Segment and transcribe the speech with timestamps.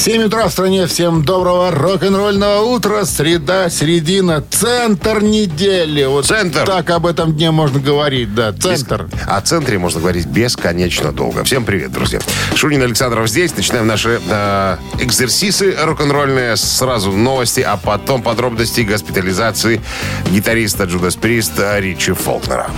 [0.00, 0.86] 7 утра в стране.
[0.86, 3.04] Всем доброго рок-н-ролльного утра.
[3.04, 6.06] Среда, середина, центр недели.
[6.06, 6.64] Вот Центр.
[6.64, 8.54] Так об этом дне можно говорить, да.
[8.54, 9.10] Центр.
[9.26, 11.44] О центре можно говорить бесконечно долго.
[11.44, 12.18] Всем привет, друзья.
[12.54, 13.54] Шунин Александров здесь.
[13.54, 16.56] Начинаем наши э, экзерсисы рок-н-ролльные.
[16.56, 19.82] Сразу новости, а потом подробности госпитализации
[20.30, 22.70] гитариста Джудас Прист Ричи Фолкнера.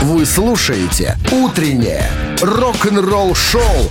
[0.00, 3.90] Вы слушаете «Утреннее рок-н-ролл-шоу»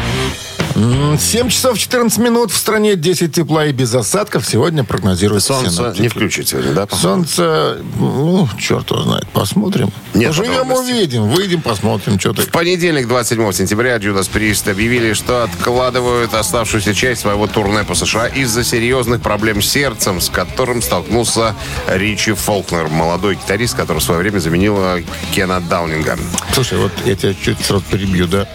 [0.81, 2.51] М, 7 часов 14 минут.
[2.51, 4.45] В стране 10 тепла и без осадков.
[4.47, 6.01] Сегодня прогнозируется Солнце синоптики.
[6.01, 6.87] не включит сегодня, да?
[6.91, 9.27] Солнце, ну, черт его знает.
[9.29, 9.91] Посмотрим.
[10.15, 10.93] Нет подробностей.
[10.95, 11.29] увидим.
[11.29, 12.41] Выйдем, посмотрим, что ты.
[12.43, 18.27] В понедельник, 27 сентября, Judas Priest объявили, что откладывают оставшуюся часть своего турне по США
[18.27, 21.55] из-за серьезных проблем с сердцем, с которым столкнулся
[21.87, 25.03] Ричи Фолкнер, молодой гитарист, который в свое время заменил э,
[25.35, 26.17] Кена Даунинга.
[26.53, 28.47] Слушай, вот я тебя чуть сразу перебью, да?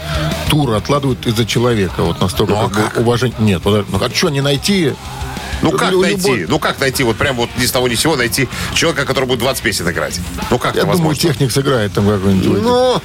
[0.48, 2.02] Тур откладывают из-за человека.
[2.02, 2.96] Вот настолько Ну, а как бы, как?
[2.98, 3.36] уважение.
[3.40, 4.92] Нет, подожди, ну а что, не найти?
[5.62, 6.20] Ну как Лю- найти?
[6.32, 7.02] любой- Ну как найти?
[7.02, 9.88] Вот прям вот ни с того ни с сего найти человека, который будет 20 песен
[9.90, 10.20] играть.
[10.50, 11.20] Ну как Я думаю, возможно?
[11.22, 12.62] техник сыграет там какой-нибудь.
[12.62, 13.00] Ну,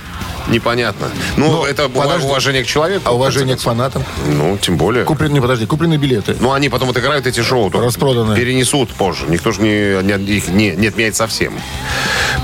[0.47, 1.09] непонятно.
[1.37, 2.25] Ну, Ну, это подожди.
[2.27, 3.03] уважение к человеку.
[3.05, 4.03] а уважение к фанатам?
[4.27, 5.03] Ну, тем более.
[5.05, 6.35] Купленные, подожди, купленные билеты.
[6.39, 7.69] Ну, они потом отыграют эти шоу.
[7.71, 8.35] Распроданные.
[8.37, 9.25] Перенесут позже.
[9.27, 11.53] Никто же не, не, их не, не отменяет совсем.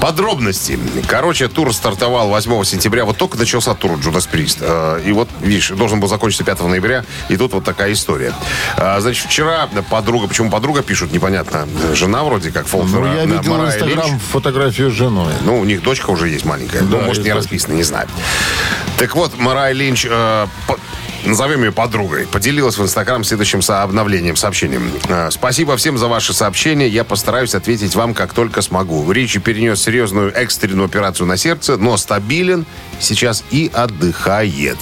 [0.01, 0.77] Подробности.
[1.07, 3.05] Короче, тур стартовал 8 сентября.
[3.05, 4.57] Вот только начался тур Judas Priest.
[4.61, 7.03] Э, И вот, видишь, должен был закончиться 5 ноября.
[7.29, 8.33] И тут вот такая история.
[8.77, 11.67] А, Значит, вчера подруга, почему подруга пишут, непонятно.
[11.93, 12.99] Жена вроде как Фолкнера.
[13.05, 15.33] Ну, я на- видел в Инстаграм фотографию с женой.
[15.41, 16.81] Ну, у них дочка уже есть маленькая.
[16.81, 18.07] Да, ну, может, не расписана, не знаю.
[18.97, 20.77] Так вот, Марай Линч, э, по-
[21.25, 24.91] назовем ее подругой, поделилась в Инстаграм следующим со- обновлением, сообщением.
[25.09, 26.87] Э, Спасибо всем за ваши сообщения.
[26.87, 29.11] Я постараюсь ответить вам, как только смогу.
[29.11, 32.65] Ричи перенес серьезную экстренную операцию на сердце, но стабилен
[32.99, 34.77] сейчас и отдыхает.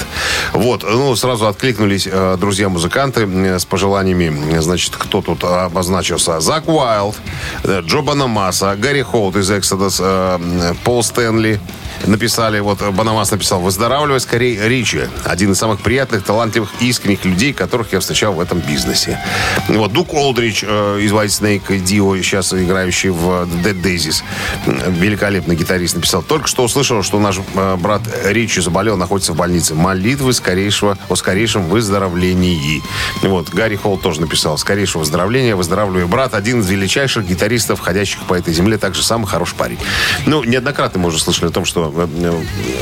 [0.53, 4.59] Вот, ну, сразу откликнулись э, друзья-музыканты э, с пожеланиями.
[4.59, 6.39] Значит, кто тут обозначился?
[6.39, 7.15] Зак Уайлд,
[7.63, 11.59] э, Джо Банамаса, Гарри Холт из Exodus, э, Пол Стэнли,
[12.05, 15.01] написали, вот Банамас написал, выздоравливай скорее Ричи.
[15.23, 19.19] Один из самых приятных, талантливых искренних людей, которых я встречал в этом бизнесе.
[19.67, 24.23] Вот Дук Олдрич э, из White Snake, Дио, сейчас играющий в Dead Daisies,
[24.65, 29.75] великолепный гитарист, написал, только что услышал, что наш э, брат Ричи заболел, находится в больнице.
[29.75, 32.83] Молитвы скорейшего, о скорейшем выздоровлении.
[33.21, 38.33] Вот, Гарри Холл тоже написал, скорейшего выздоровления, выздоравливаю, брат, один из величайших гитаристов, ходящих по
[38.33, 39.77] этой земле, также самый хороший парень.
[40.25, 41.84] Ну, неоднократно мы уже слышали о том, что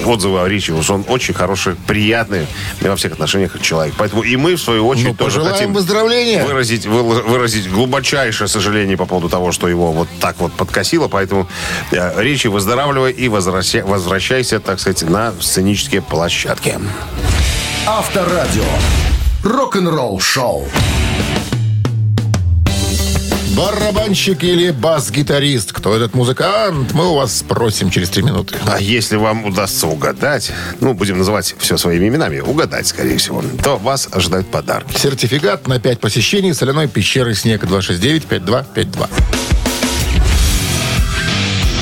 [0.05, 2.47] отзывы о Ричи, что он очень хороший, приятный
[2.81, 3.93] во всех отношениях человек.
[3.97, 6.43] Поэтому и мы, в свою очередь, Ну, тоже хотим выздоровления.
[6.43, 11.07] выразить, вы- выразить глубочайшее сожаление по поводу того, что его вот так вот подкосило.
[11.07, 11.47] Поэтому,
[11.91, 16.79] э, Ричи, выздоравливай и возвращай- возвращайся, так сказать, на сценические площадки.
[17.85, 18.63] Авторадио.
[19.43, 20.67] Рок-н-ролл шоу.
[23.55, 25.73] Барабанщик или бас-гитарист?
[25.73, 26.93] Кто этот музыкант?
[26.93, 28.55] Мы у вас спросим через три минуты.
[28.65, 33.77] А если вам удастся угадать, ну, будем называть все своими именами, угадать, скорее всего, то
[33.77, 34.97] вас ожидают подарки.
[34.97, 39.07] Сертификат на 5 посещений соляной пещеры «Снег» 269-5252.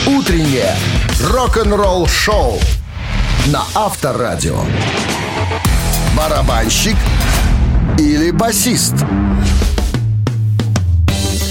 [0.07, 0.75] Утреннее
[1.23, 2.59] рок-н-ролл шоу
[3.47, 4.59] на Авторадио.
[6.17, 6.97] Барабанщик
[7.97, 8.95] или басист?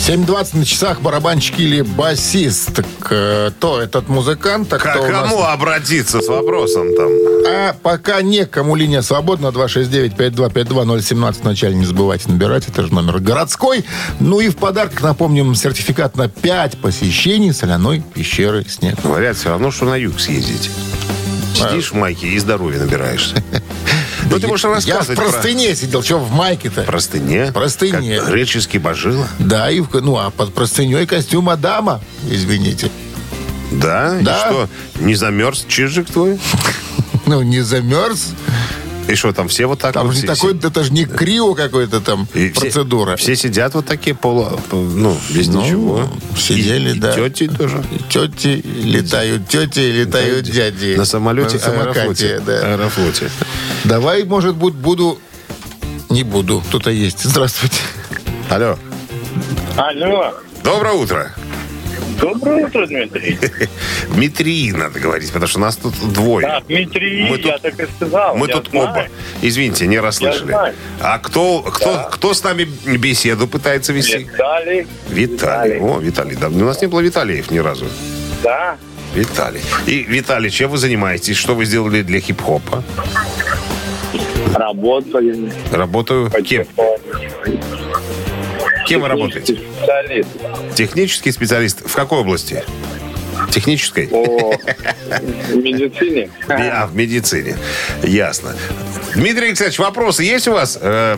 [0.00, 2.80] 7.20 на часах барабанщик или басист.
[3.00, 4.72] Кто этот музыкант?
[4.72, 5.28] А К кто нас?
[5.28, 7.08] кому обратиться с вопросом там?
[7.46, 9.48] А пока некому линия свободна.
[9.48, 12.66] 269-5252-017 в начале не забывайте набирать.
[12.66, 13.84] Это же номер городской.
[14.20, 18.96] Ну и в подарок, напомним, сертификат на 5 посещений соляной пещеры «Снег».
[19.04, 20.70] Говорят, все равно, что на юг съездить.
[21.54, 23.36] Сидишь в майке и здоровье набираешься.
[24.30, 26.02] Ну, ты можешь Я в рассказывать про простыне сидел.
[26.02, 26.82] Что в майке-то?
[26.82, 27.50] простыне.
[27.52, 28.20] Простыне.
[28.20, 29.26] Как греческий божила.
[29.38, 32.90] Да, и в, ну, а под простыней костюм Адама, извините.
[33.72, 34.18] Да?
[34.20, 34.36] Да.
[34.36, 34.68] И что,
[35.00, 36.38] не замерз чижик твой?
[37.26, 38.30] Ну, не замерз.
[39.10, 41.54] И что, там все вот так Там вот же не такой, это же не крио
[41.54, 43.16] какой-то там И все- процедура.
[43.16, 44.60] Все, сидят вот такие полу...
[44.70, 46.08] Ну, без Ну, ничего.
[46.36, 47.14] сидели, И- и да.
[47.14, 47.82] тети тоже.
[47.90, 50.94] И тети летают, тети летают дяди.
[50.96, 52.40] На самолете На самокате, аэрофлоте.
[52.46, 52.72] да.
[52.74, 53.30] Аэрофлоте.
[53.84, 55.18] Давай, может быть, буду...
[56.08, 56.62] Не буду.
[56.68, 57.22] Кто-то есть.
[57.24, 57.80] Здравствуйте.
[58.48, 58.78] Алло.
[59.76, 61.34] Алло, Доброе утро.
[62.20, 63.38] Доброе утро, Дмитрий.
[64.10, 66.46] Дмитрий надо говорить, потому что нас тут двое.
[66.46, 68.36] Да, Дмитрий, Мы я тут- так и сказал.
[68.36, 68.88] Мы я тут знаю.
[68.90, 69.06] оба.
[69.42, 70.54] Извините, не расслышали.
[71.00, 72.64] А кто, кто, кто с нами
[72.96, 74.18] беседу пытается вести?
[74.18, 74.86] Виталий.
[75.08, 75.78] Виталий.
[75.80, 76.36] О, Виталий.
[76.36, 77.86] Да, у нас не было Виталиев ни разу.
[78.42, 78.76] Да.
[79.14, 79.62] Виталий.
[79.86, 81.36] И, Виталий, чем вы занимаетесь?
[81.36, 82.84] Что вы сделали для хип-хопа?
[84.54, 85.52] Работали.
[85.72, 86.66] Работаю кем?
[88.90, 89.56] Кем вы работаете?
[89.78, 90.28] Специалист
[90.74, 91.88] Технический специалист.
[91.88, 92.64] В какой области?
[93.52, 94.08] Технической?
[94.08, 94.58] по
[95.54, 96.28] медицине.
[96.48, 97.56] А, в медицине.
[98.02, 98.56] Ясно.
[99.14, 101.16] Дмитрий Александрович, вопросы есть у вас э,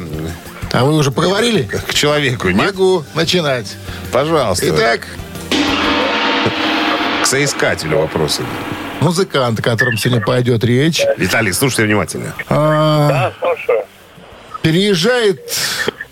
[0.71, 1.63] А вы уже поговорили?
[1.63, 2.49] к человеку?
[2.49, 2.57] Нет?
[2.59, 3.75] Могу начинать.
[4.13, 4.67] Пожалуйста.
[4.69, 5.07] Итак,
[7.23, 8.43] К соискателю вопросы.
[9.01, 12.35] музыкант, о котором сегодня пойдет речь, Виталий, слушайте внимательно.
[12.51, 13.87] а, Да, слушаю.
[14.61, 15.41] переезжает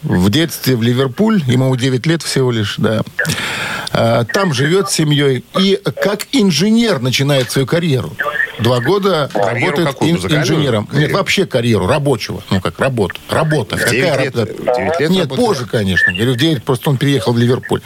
[0.03, 3.03] в детстве в Ливерпуль, ему 9 лет всего лишь, да.
[3.93, 8.13] А, Там живет с семьей и как инженер начинает свою карьеру.
[8.61, 10.83] Два года Карьеру работает какую, ин- инженером.
[10.85, 11.15] Нет, Карьеру?
[11.15, 12.43] вообще карьеру рабочего.
[12.51, 13.15] Ну, как работа.
[13.29, 13.77] Работа.
[13.77, 14.53] В 9 Какая лет- работа?
[14.63, 15.47] в 9 лет Нет, работал?
[15.47, 16.13] позже, конечно.
[16.13, 17.81] Говорю, в 9 просто он переехал в Ливерпуль.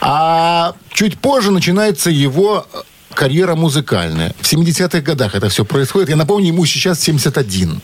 [0.00, 2.66] А чуть позже начинается его
[3.14, 4.34] карьера музыкальная.
[4.40, 6.08] В 70-х годах это все происходит.
[6.08, 7.80] Я напомню, ему сейчас 71.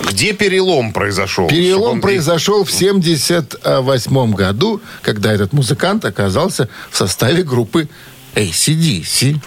[0.00, 1.48] Где перелом произошел?
[1.48, 7.88] Перелом произошел в 78 году, когда этот музыкант оказался в составе группы
[8.34, 9.40] ACDC.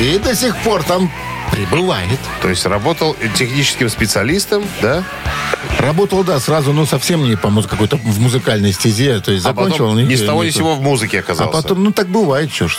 [0.00, 1.10] И до сих пор там
[1.52, 2.18] пребывает.
[2.42, 5.04] То есть работал техническим специалистом, да?
[5.78, 9.20] Работал, да, сразу, ну, совсем не по муз- какой-то в музыкальной стезе.
[9.20, 9.72] То есть А закончил...
[9.88, 11.52] потом не- ни с того ни с сего в музыке А оказался.
[11.52, 12.76] потом, ну, так бывает, что ж.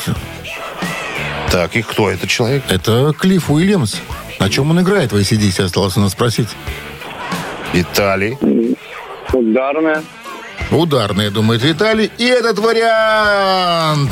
[1.52, 2.64] Так, и кто этот человек?
[2.70, 3.96] Это Клифф Уильямс.
[4.40, 6.50] На чем он играет в ACDC, осталось у нас спросить.
[7.74, 8.38] Виталий.
[9.34, 10.04] Ударная.
[10.72, 12.12] Ударные, думает Виталий.
[12.18, 14.12] И этот вариант...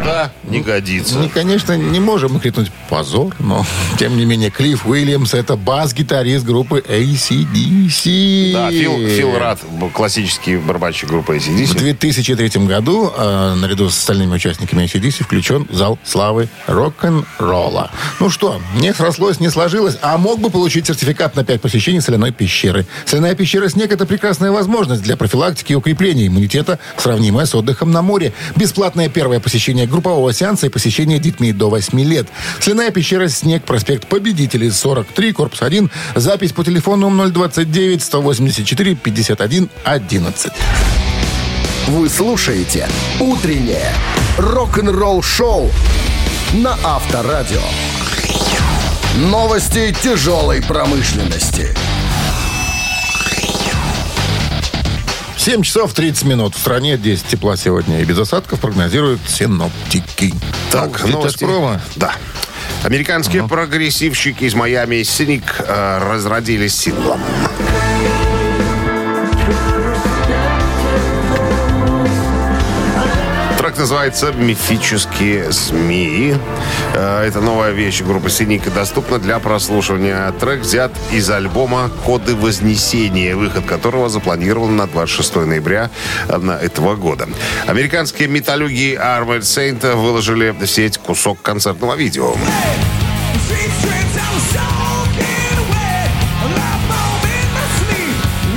[0.00, 1.18] Туда не годится.
[1.18, 3.66] Мы, конечно, не можем крикнуть позор, но,
[3.98, 8.52] тем не менее, Клифф Уильямс– это бас-гитарист группы ACDC.
[8.52, 9.60] Да, Фил, Фил Рад,
[9.92, 11.78] классический барабанщик группы В ACDC.
[11.78, 17.90] 2003 году, э, наряду с остальными участниками ACDC, включен в зал славы рок-н-ролла.
[18.20, 22.32] Ну что, не срослось, не сложилось, а мог бы получить сертификат на 5 посещений соляной
[22.32, 22.86] пещеры.
[23.04, 28.02] Соляная пещера «Снег»— это прекрасная возможность для профилактики и укрепления иммунитета, сравнимая с отдыхом на
[28.02, 28.32] море.
[28.56, 32.26] Бесплатное первое посещение группового сеанса и посещение детьми до 8 лет.
[32.60, 35.90] Соляная пещера «Снег», проспект Победителей, 43, корпус 1.
[36.14, 40.52] Запись по телефону 029 184 51 11.
[41.88, 42.88] Вы слушаете
[43.18, 43.92] «Утреннее
[44.38, 45.70] рок-н-ролл-шоу»
[46.54, 47.60] на Авторадио.
[49.16, 51.74] Новости тяжелой промышленности.
[55.40, 56.54] 7 часов 30 минут.
[56.54, 58.02] В стране 10 тепла сегодня.
[58.02, 60.34] И без осадков прогнозируют синоптики.
[60.70, 61.44] Так, Ну, новости.
[61.44, 61.80] «Газпрома».
[61.96, 62.14] Да.
[62.82, 67.22] Американские прогрессивщики из Майами «Синик» э, разродились синглом.
[73.80, 76.36] Называется «Мифические змеи».
[76.92, 80.30] Э, Это новая вещь группы «Синик» доступна для прослушивания.
[80.32, 85.90] Трек взят из альбома «Коды Вознесения», выход которого запланирован на 26 ноября
[86.28, 87.28] этого года.
[87.66, 92.34] Американские металлюги Armored Saint выложили в сеть кусок концертного видео.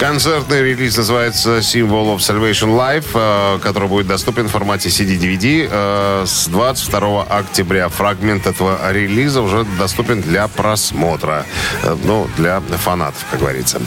[0.03, 6.23] Концертный релиз называется Symbol of Salvation Live, э, который будет доступен в формате CD-DVD э,
[6.27, 7.87] с 22 октября.
[7.87, 11.45] Фрагмент этого релиза уже доступен для просмотра.
[11.83, 13.81] Э, Ну, для фанатов, как говорится.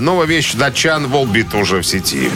[0.00, 2.32] Новая вещь датчан Волбит уже в сети.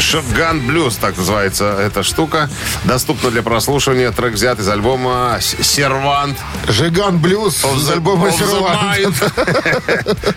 [0.00, 2.48] Shotgun Blues, так называется эта штука.
[2.84, 4.10] Доступна для прослушивания.
[4.10, 6.38] Трек взят из альбома «С- «Сервант».
[6.66, 9.22] Жиган Блюз Of из альбома «Сервант».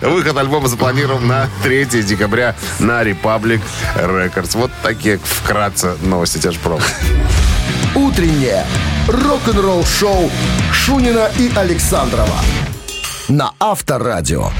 [0.02, 3.60] Выход альбома запланирован на 3 декабря на Republic
[3.96, 4.50] Records.
[4.54, 6.82] Вот такие вкратце новости тяжпрома.
[7.94, 8.66] «Утреннее
[9.08, 10.30] рок-н-ролл-шоу»
[10.72, 12.38] Шунина и Александрова
[13.28, 14.50] на Авторадио.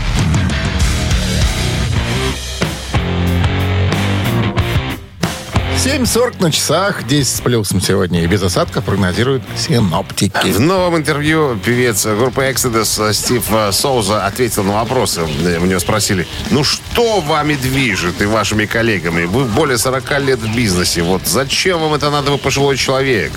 [5.76, 8.22] 7.40 на часах, 10 с плюсом сегодня.
[8.22, 10.52] И без осадков прогнозируют синоптики.
[10.52, 15.22] В новом интервью певец группы Exodus Стив э, Соуза ответил на вопросы.
[15.42, 19.24] Э, У него спросили, ну что вами движет и вашими коллегами?
[19.24, 21.02] Вы более 40 лет в бизнесе.
[21.02, 23.32] Вот зачем вам это надо, вы пожилой человек?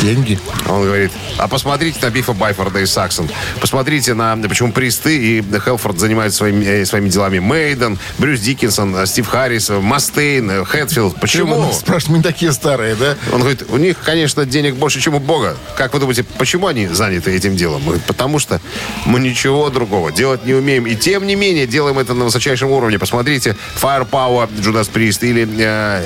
[0.00, 0.38] Деньги.
[0.68, 3.28] Он говорит, а посмотрите на Бифа Байфорда и Саксон.
[3.60, 7.40] Посмотрите на, почему Присты и Хелфорд занимаются своими, э, своими делами.
[7.40, 11.20] Мейден, Брюс Диккенсон, Стив Харрис, Мастейн, Хэтфилд.
[11.20, 11.70] Почему?
[11.80, 13.16] Спрашивают, мы не такие старые, да?
[13.32, 15.56] Он говорит, у них, конечно, денег больше, чем у Бога.
[15.76, 17.82] Как вы думаете, почему они заняты этим делом?
[17.82, 18.60] Говорит, потому что
[19.06, 20.86] мы ничего другого делать не умеем.
[20.86, 22.98] И тем не менее делаем это на высочайшем уровне.
[22.98, 25.48] Посмотрите, Firepower, Judas Priest или...
[25.58, 26.04] Э,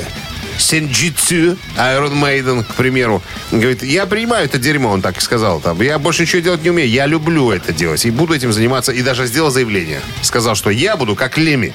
[0.59, 3.23] Сенджитсу, Iron Maiden, к примеру.
[3.53, 5.61] Он говорит, я принимаю это дерьмо, он так и сказал.
[5.61, 8.93] Там, я больше ничего делать не умею, я люблю это делать и буду этим заниматься.
[8.93, 10.01] И даже сделал заявление.
[10.23, 11.75] Сказал, что я буду как Леми.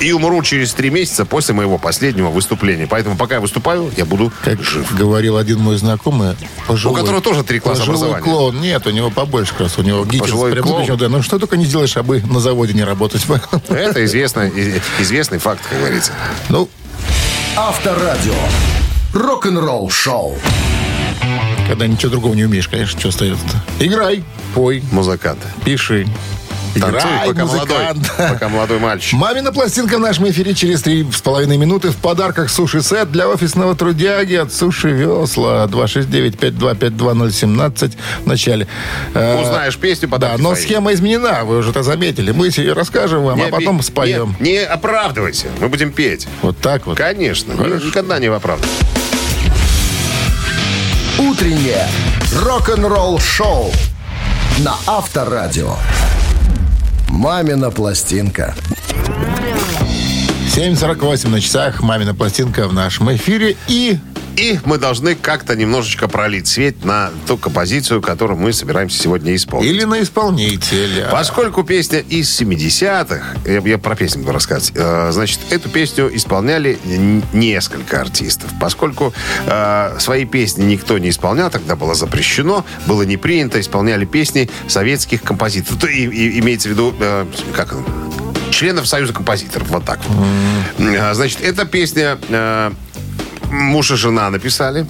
[0.00, 2.86] И умру через три месяца после моего последнего выступления.
[2.86, 4.94] Поэтому пока я выступаю, я буду Как жив.
[4.94, 8.60] говорил один мой знакомый, пожилой, У которого тоже три класса пожилой клоун.
[8.60, 9.78] Нет, у него побольше как раз.
[9.78, 10.82] У него гитис Пожилой прям клоун?
[10.82, 11.08] запрещен, да.
[11.08, 13.24] Ну что только не сделаешь, абы на заводе не работать.
[13.70, 16.12] Это известно, и- известный факт, как говорится.
[16.50, 16.68] Ну,
[17.58, 18.34] Авторадио.
[19.14, 20.34] Рок-н-ролл шоу.
[21.66, 23.84] когда ничего другого не умеешь, конечно, что остается-то?
[23.84, 24.22] Играй,
[24.54, 25.48] пой, Музыканты.
[25.64, 26.06] пиши.
[26.74, 27.78] Играй, пока молодой.
[27.78, 28.12] музыкант.
[28.16, 29.12] Пока молодой мальчик.
[29.14, 31.90] Мамина пластинка в нашем эфире через три с половиной минуты.
[31.90, 35.66] В подарках суши-сет для офисного трудяги от Суши Весла.
[35.66, 37.92] 269-525-2017
[38.24, 38.66] в начале.
[39.14, 40.62] Э, Узнаешь песню, Да, подарки но твои.
[40.62, 42.32] схема изменена, вы уже это заметили.
[42.32, 44.36] Мы себе расскажем вам, Не а потом споем.
[44.40, 45.46] Не, не оправдывайся.
[45.60, 46.26] Мы будем петь.
[46.42, 46.96] Вот так вот.
[46.96, 47.56] Конечно.
[47.56, 47.86] Хорошо.
[47.86, 48.74] Никогда не оправдывайся.
[51.18, 51.86] Утреннее
[52.42, 53.70] рок-н-ролл шоу
[54.58, 55.76] на Авторадио.
[57.08, 58.54] Мамина пластинка.
[60.54, 61.82] 7.48 на часах.
[61.82, 63.56] Мамина пластинка в нашем эфире.
[63.68, 63.98] И
[64.36, 69.70] И мы должны как-то немножечко пролить свет на ту композицию, которую мы собираемся сегодня исполнить.
[69.70, 71.08] или на исполнителя.
[71.10, 76.78] Поскольку песня из 70-х, я, я про песню буду рассказывать, э, значит, эту песню исполняли
[77.32, 78.50] несколько артистов.
[78.60, 79.12] Поскольку
[79.46, 85.22] э, свои песни никто не исполнял, тогда было запрещено, было не принято, исполняли песни советских
[85.22, 85.80] композиторов.
[85.80, 87.24] То и- и- имеется в виду, э,
[87.54, 87.74] как
[88.50, 90.26] членов Союза композиторов, вот так вот.
[90.78, 92.70] Э, Значит, эта песня э,
[93.50, 94.86] муж и жена написали.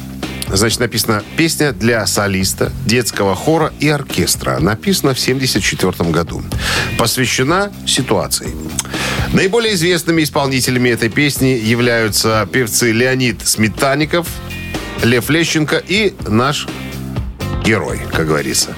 [0.49, 4.59] Значит, написана песня для солиста, детского хора и оркестра.
[4.61, 6.43] Написана в 1974 году.
[6.99, 8.55] Посвящена ситуации.
[9.33, 14.29] Наиболее известными исполнителями этой песни являются певцы Леонид Сметанников,
[15.03, 16.69] Лев Лещенко и наш
[17.65, 18.75] герой, как говорится.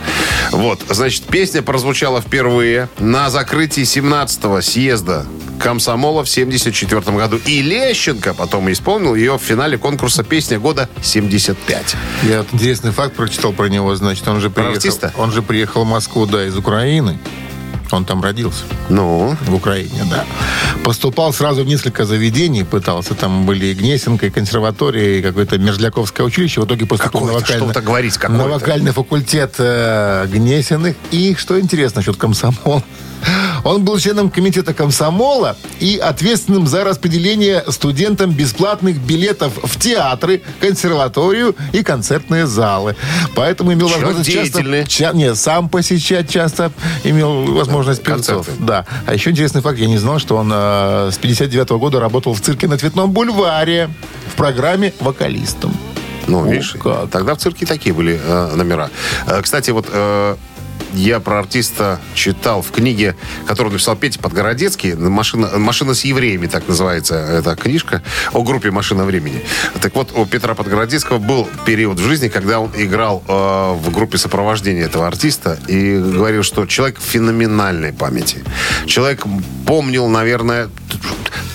[0.50, 5.26] Вот, значит, песня прозвучала впервые на закрытии 17-го съезда
[5.58, 7.38] комсомола в 74 году.
[7.44, 11.96] И Лещенко потом исполнил ее в финале конкурса «Песня года 75».
[12.24, 13.94] Я вот интересный факт прочитал про него.
[13.96, 15.12] Значит, он же приехал, артиста?
[15.16, 17.18] он же приехал в Москву, да, из Украины.
[17.90, 18.64] Он там родился.
[18.90, 20.26] Ну, В Украине, да.
[20.84, 23.14] Поступал сразу в несколько заведений, пытался.
[23.14, 26.60] Там были и Гнесинка, и консерватория, и какое-то Мерзляковское училище.
[26.60, 30.96] В итоге поступил на вокальный, что-то говорить, на вокальный факультет э, Гнесиных.
[31.10, 32.82] И что интересно насчет комсомола.
[33.64, 41.54] Он был членом комитета комсомола и ответственным за распределение студентам бесплатных билетов в театры, консерваторию
[41.72, 42.96] и концертные залы.
[43.34, 44.84] Поэтому имел Человек возможность часто...
[44.86, 46.72] ча- нет, сам посещать часто
[47.04, 48.46] имел возможность певцов.
[48.46, 48.64] Концерты.
[48.64, 48.86] Да.
[49.06, 52.40] А еще интересный факт, я не знал, что он э, с 59 года работал в
[52.40, 53.90] цирке на Цветном бульваре
[54.32, 55.76] в программе «Вокалистом».
[56.26, 57.10] ну, О, видишь, как.
[57.10, 58.90] тогда в цирке такие были э, номера.
[59.26, 60.36] Э, кстати, вот э,
[60.94, 63.16] я про артиста читал в книге,
[63.46, 68.02] которую написал Петя Подгородецкий, «Машина, «Машина с евреями», так называется эта книжка,
[68.32, 69.42] о группе «Машина времени».
[69.80, 73.32] Так вот, у Петра Подгородецкого был период в жизни, когда он играл э,
[73.74, 78.44] в группе сопровождения этого артиста и говорил, что человек феноменальной памяти.
[78.86, 79.24] Человек
[79.66, 80.68] помнил, наверное,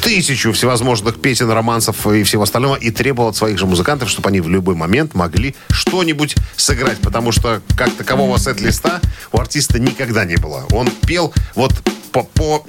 [0.04, 4.42] тысячу всевозможных песен, романсов и всего остального и требовал от своих же музыкантов, чтобы они
[4.42, 9.00] в любой момент могли что-нибудь сыграть, потому что как такового сет-листа
[9.32, 10.66] у артиста никогда не было.
[10.72, 11.74] Он пел вот
[12.14, 12.66] по, по,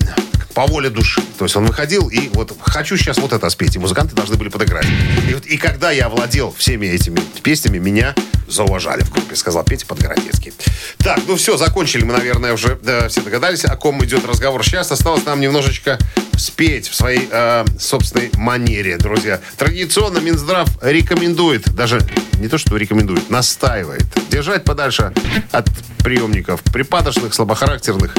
[0.54, 1.20] по воле души.
[1.38, 4.48] То есть он выходил и вот хочу сейчас вот это спеть, и музыканты должны были
[4.48, 4.86] подыграть.
[5.28, 8.14] И, вот- и когда я владел всеми этими песнями, меня
[8.48, 10.52] зауважали в группе, сказал Петя Подгородецкий.
[10.98, 14.64] Так, ну все, закончили мы, наверное, уже да, все догадались, о ком идет разговор.
[14.64, 15.98] Сейчас осталось нам немножечко
[16.36, 19.40] спеть в своей э, собственной манере, друзья.
[19.56, 22.00] Традиционно Минздрав рекомендует, даже
[22.38, 25.12] не то, что рекомендует, настаивает, держать подальше
[25.52, 28.14] от приемников припадочных, слабохарактерных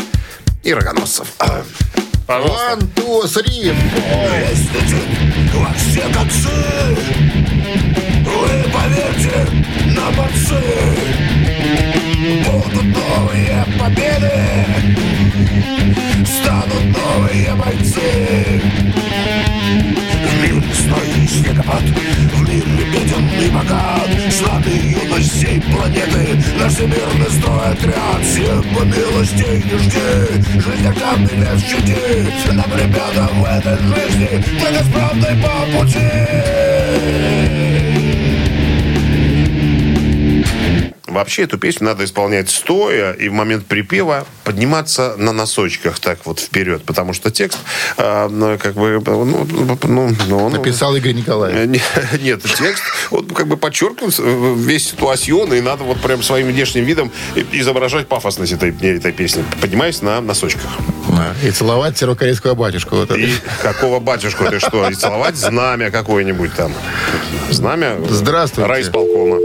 [0.66, 1.32] и Рогоносцев.
[1.40, 1.64] А,
[2.26, 2.74] пожалуйста.
[2.74, 3.22] One, two!
[12.44, 14.32] Будут новые победы!
[16.26, 18.62] Станут новые бойцы!
[20.24, 23.05] В мир настоящий снегопад, в мир
[23.46, 26.42] и богат Знатый юность всей планеты.
[26.60, 33.30] Наш всемирный строй отряд Всем по милости не жди Жизнь камни не щити Нам, ребята,
[33.34, 37.35] в этой жизни Мы бесправны по пути.
[41.08, 46.40] Вообще эту песню надо исполнять стоя и в момент припева подниматься на носочках так вот
[46.40, 47.60] вперед, потому что текст
[47.98, 49.46] э, ну, как бы ну,
[49.84, 51.56] ну, ну, он- Написал Игорь Николаев.
[51.56, 51.82] Э, не-
[52.24, 56.86] Нет, текст, он как бы подчеркивает э, весь ситуацион, и надо вот прям своим внешним
[56.86, 57.12] видом
[57.52, 60.72] изображать пафосность этой, этой песни, поднимаясь на носочках.
[61.44, 62.96] И целовать сирокорейского батюшку.
[62.96, 63.20] Вот это.
[63.20, 63.32] И
[63.62, 64.90] какого батюшку ты что?
[64.90, 66.74] И целовать знамя какое-нибудь там.
[67.52, 68.70] Знамя Здравствуйте.
[68.70, 69.38] райисполкома.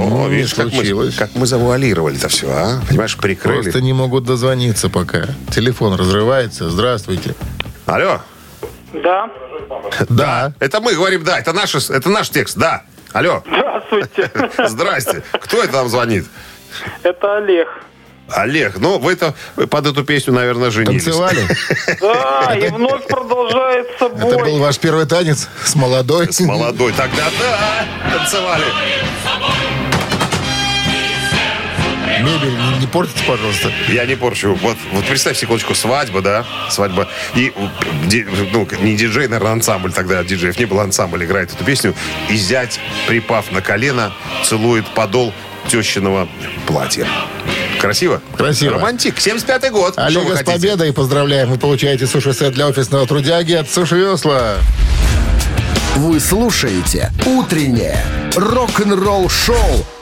[0.00, 2.80] О, Ну, видишь, как мы, как мы завуалировали это все, а?
[2.88, 3.62] Понимаешь, прикрыли.
[3.62, 5.26] Просто не могут дозвониться пока.
[5.50, 6.70] Телефон разрывается.
[6.70, 7.34] Здравствуйте.
[7.86, 8.20] Алло,
[8.92, 9.28] Да.
[10.08, 10.52] Да.
[10.58, 12.82] это мы говорим, да, это наш, это наш текст, да.
[13.12, 14.30] Алло, Здравствуйте.
[14.68, 15.22] здрасте.
[15.32, 16.26] Кто это нам звонит?
[17.02, 17.68] Это Олег.
[18.28, 19.34] Олег, ну вы это
[19.68, 21.02] под эту песню, наверное, женились.
[21.04, 21.44] Танцевали?
[22.00, 24.60] Да, и вновь продолжается Это был бой.
[24.60, 26.32] ваш первый танец с молодой?
[26.32, 26.92] С молодой.
[26.92, 28.64] Тогда да, танцевали.
[32.22, 33.70] Мебель не, не портите, пожалуйста.
[33.88, 34.54] Я не порчу.
[34.62, 36.44] Вот, вот представь секундочку, свадьба, да?
[36.70, 37.08] Свадьба.
[37.34, 37.52] И
[38.06, 41.94] ди- ну, не диджей, наверное, ансамбль тогда, диджеев не было, ансамбль играет эту песню.
[42.28, 44.12] И зять, припав на колено,
[44.44, 45.32] целует подол
[45.68, 46.28] тещиного
[46.66, 47.06] платья.
[47.80, 48.20] Красиво?
[48.36, 48.74] Красиво.
[48.74, 49.16] Романтик.
[49.16, 49.94] 75-й год.
[49.96, 51.48] Олега с победой поздравляем.
[51.48, 54.56] Вы получаете суши-сет для офисного трудяги от Суши Весла.
[55.96, 58.04] Вы слушаете «Утреннее
[58.36, 59.86] рок-н-ролл-шоу»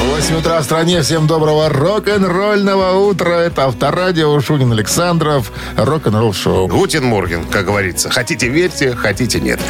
[0.00, 1.02] 8 утра в стране.
[1.02, 3.40] Всем доброго рок-н-ролльного утра.
[3.42, 5.52] Это Авторадио Шунин Александров.
[5.76, 6.66] Рок-н-ролл шоу.
[6.68, 8.10] Гутин Морген, как говорится.
[8.10, 9.60] Хотите верьте, хотите нет.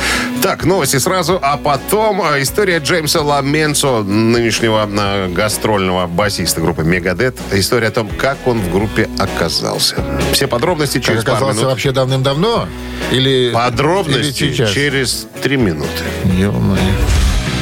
[0.42, 7.36] Так, новости сразу, а потом э, история Джеймса Ламенцо, нынешнего э, гастрольного басиста группы Мегадет.
[7.52, 9.96] История о том, как он в группе оказался.
[10.32, 11.70] Все подробности Как через пару оказался минут.
[11.72, 12.68] вообще давным-давно?
[13.10, 14.70] Или, или Подробности сейчас?
[14.70, 15.88] через три минуты.
[16.24, 16.80] Ё-моё.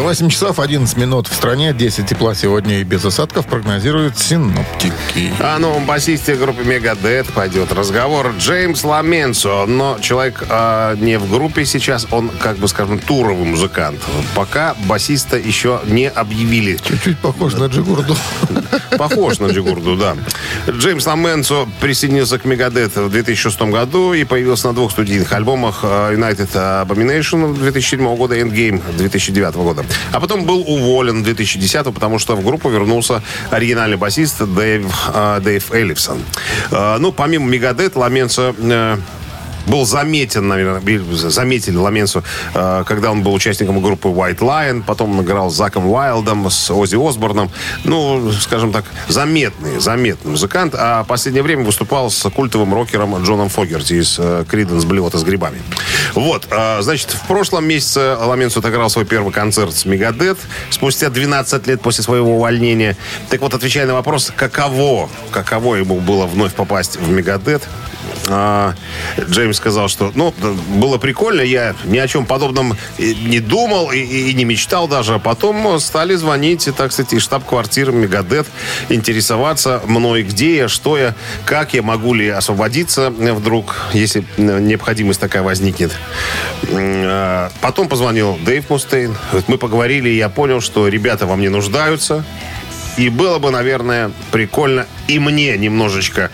[0.00, 1.74] 8 часов 11 минут в стране.
[1.74, 5.32] 10 тепла сегодня и без осадков прогнозируют синоптики.
[5.38, 8.32] О новом басисте группы Мегадет пойдет разговор.
[8.38, 9.66] Джеймс Ламенцо.
[9.66, 14.00] Но человек э, не в группе сейчас, он, как бы скажем, туровый музыкант.
[14.34, 16.78] Пока басиста еще не объявили.
[16.82, 18.16] Чуть-чуть похож на Джигурду.
[18.98, 20.16] Похож на Джигурду, да.
[20.68, 26.14] Джеймс Ламенцо присоединился к Мегадет в 2006 году и появился на двух студийных альбомах э,
[26.14, 29.81] United Abomination 2007 года и Endgame 2009 года.
[30.12, 35.40] А потом был уволен в 2010 потому что в группу вернулся оригинальный басист Дэйв, э,
[35.42, 36.18] Дэйв Эллифсон.
[36.70, 38.96] Э, Ну, помимо Мегадет, Ламенцо э,
[39.66, 42.22] был заметен, наверное, или заметили Ламенсу,
[42.54, 46.70] э, когда он был участником группы White Lion, потом он играл с Заком Уайлдом, с
[46.70, 47.50] Оззи Осборном.
[47.84, 50.74] Ну, скажем так, заметный, заметный музыкант.
[50.76, 55.60] А в последнее время выступал с культовым рокером Джоном Фогерти из Криденс Блюота с грибами.
[56.14, 60.38] Вот, э, значит, в прошлом месяце Ламенсу отыграл свой первый концерт с Мегадет
[60.70, 62.96] спустя 12 лет после своего увольнения.
[63.30, 67.62] Так вот, отвечая на вопрос, каково, каково ему было вновь попасть в Мегадет,
[68.28, 68.74] а,
[69.18, 70.34] Джеймс сказал, что ну,
[70.76, 75.14] было прикольно, я ни о чем подобном не думал и, и- не мечтал даже.
[75.14, 78.46] А потом стали звонить, так сказать, из штаб-квартиры Мегадет,
[78.88, 85.42] интересоваться мной, где я, что я, как я, могу ли освободиться вдруг, если необходимость такая
[85.42, 85.92] возникнет.
[86.70, 89.16] А, Потом позвонил Дэйв Мустейн.
[89.46, 92.24] Мы поговорили, и я понял, что ребята во мне нуждаются.
[92.96, 96.30] И было бы, наверное, прикольно и мне немножечко,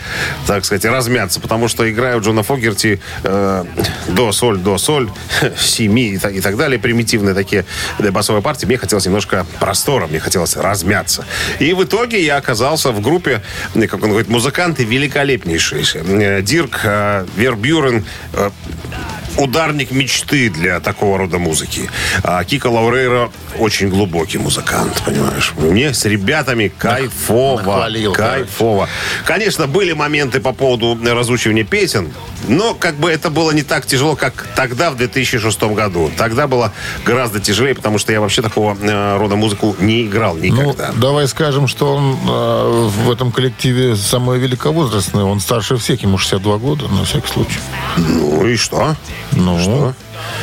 [0.46, 3.64] так сказать, размяться, потому что играю Джона Фогерти э,
[4.08, 5.10] до соль, до соль,
[5.58, 7.64] си, ми и, и так далее, примитивные такие
[7.98, 8.66] басовые партии.
[8.66, 11.24] Мне хотелось немножко простора, мне хотелось размяться.
[11.58, 13.42] И в итоге я оказался в группе,
[13.74, 15.84] э, как он говорит, музыканты великолепнейшие.
[15.94, 18.50] Э, Дирк э, Вербюрен, э,
[19.38, 21.88] ударник мечты для такого рода музыки.
[22.22, 25.52] А Кика Лаурейро очень глубокий музыкант, понимаешь.
[25.56, 27.56] Мне с ребятами кайфово.
[27.58, 28.88] нахвалил, кайфово.
[29.24, 32.12] Конечно, были моменты по поводу разучивания песен,
[32.48, 36.10] но как бы это было не так тяжело, как тогда, в 2006 году.
[36.16, 36.72] Тогда было
[37.04, 40.92] гораздо тяжелее, потому что я вообще такого э, рода музыку не играл Ну, никогда.
[40.96, 45.22] давай скажем, что он э, в этом коллективе самый великовозрастный.
[45.22, 47.58] Он старше всех, ему 62 года, на всякий случай.
[47.96, 48.96] Ну и что?
[49.32, 49.94] Ну, Что?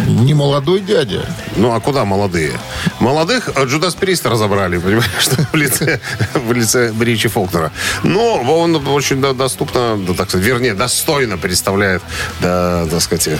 [0.07, 1.25] Не молодой дядя.
[1.55, 2.51] Ну, а куда молодые?
[2.99, 5.09] Молодых Джудас Прист разобрали, понимаешь,
[5.51, 5.99] в лице,
[6.33, 7.71] в лице Ричи Фолкнера.
[8.03, 12.01] Но он очень доступно, да, так сказать, вернее, достойно представляет,
[12.41, 13.39] да, так сказать,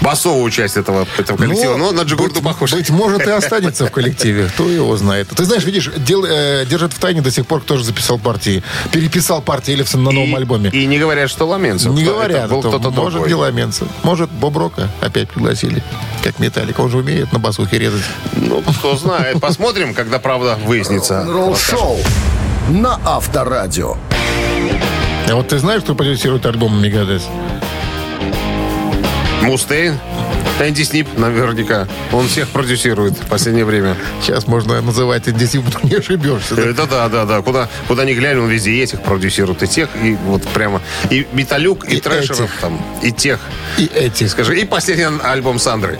[0.00, 1.76] басовую часть этого, этого коллектива.
[1.76, 2.72] Но, на Джигурду похож.
[2.72, 4.46] Быть может, и останется в коллективе.
[4.54, 5.28] Кто его знает.
[5.28, 8.62] Ты знаешь, видишь, дел- э, держат в тайне до сих пор, кто же записал партии.
[8.92, 10.70] Переписал партии Эллифсон на новом и, альбоме.
[10.70, 11.92] И не говорят, что Ламенцев.
[11.92, 13.28] Не говорят, был кто-то может другой.
[13.28, 13.88] не Ламенцев.
[14.02, 15.79] Может, Боб Рока опять пригласили.
[16.22, 16.78] Как Металлик.
[16.78, 18.04] Он же умеет на басухе резать.
[18.32, 19.40] Ну, кто знает.
[19.40, 21.24] Посмотрим, когда правда выяснится.
[21.24, 21.98] Ролл-шоу
[22.68, 23.96] на Авторадио.
[25.28, 27.22] А вот ты знаешь, кто продюсирует альбом Мегадес?
[29.42, 29.98] Мустейн.
[30.60, 31.88] Энди Снип, наверняка.
[32.12, 33.96] Он всех продюсирует в последнее время.
[34.20, 36.54] Сейчас можно называть NDC, не ошибешься.
[36.54, 36.62] да?
[36.62, 37.42] Это да, да, да.
[37.42, 40.82] Куда, куда ни глянь, он везде и этих продюсирует, и тех, и вот прямо.
[41.10, 42.60] И Металюк, и, И Трэшеров этих.
[42.60, 43.40] там, и тех.
[43.78, 44.26] И эти.
[44.26, 45.98] Скажи, и последний альбом Сандры.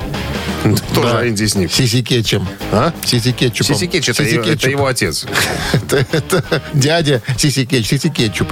[0.94, 1.28] Тоже Да.
[1.28, 1.72] Энди Снип.
[1.72, 2.46] Сиси Кетчем.
[2.72, 2.92] А?
[3.04, 3.74] Сиси Кетчупом.
[3.74, 4.70] Сиси Кетч, это, Сиси его- это Кетчуп.
[4.70, 5.26] его отец.
[5.72, 8.48] Это, это дядя Сиси Кетч, Сиси Кетчуп.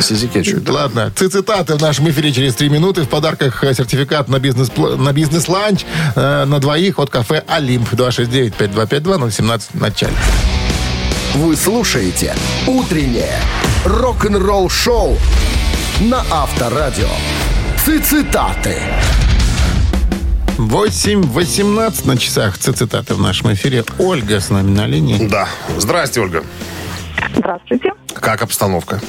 [0.00, 0.52] Сиси Кетч.
[0.54, 0.72] да.
[0.72, 3.02] Ладно, цитаты в нашем эфире через три минуты.
[3.02, 5.82] В подарках э, сертификат на бизнес на бизнес-ланч
[6.16, 7.92] э, на двоих от кафе «Олимп».
[7.92, 10.12] 269-5252-017 в начале.
[11.34, 12.34] Вы слушаете
[12.66, 13.38] «Утреннее
[13.84, 15.16] рок-н-ролл-шоу»
[16.00, 17.08] на Авторадио.
[17.84, 18.76] Цитаты.
[20.58, 22.58] 8.18 на часах.
[22.58, 23.84] Цитаты в нашем эфире.
[23.98, 25.26] Ольга с нами на линии.
[25.26, 25.48] Да.
[25.78, 26.44] Здрасте, Ольга.
[27.34, 27.92] Здравствуйте.
[28.14, 29.00] Как обстановка?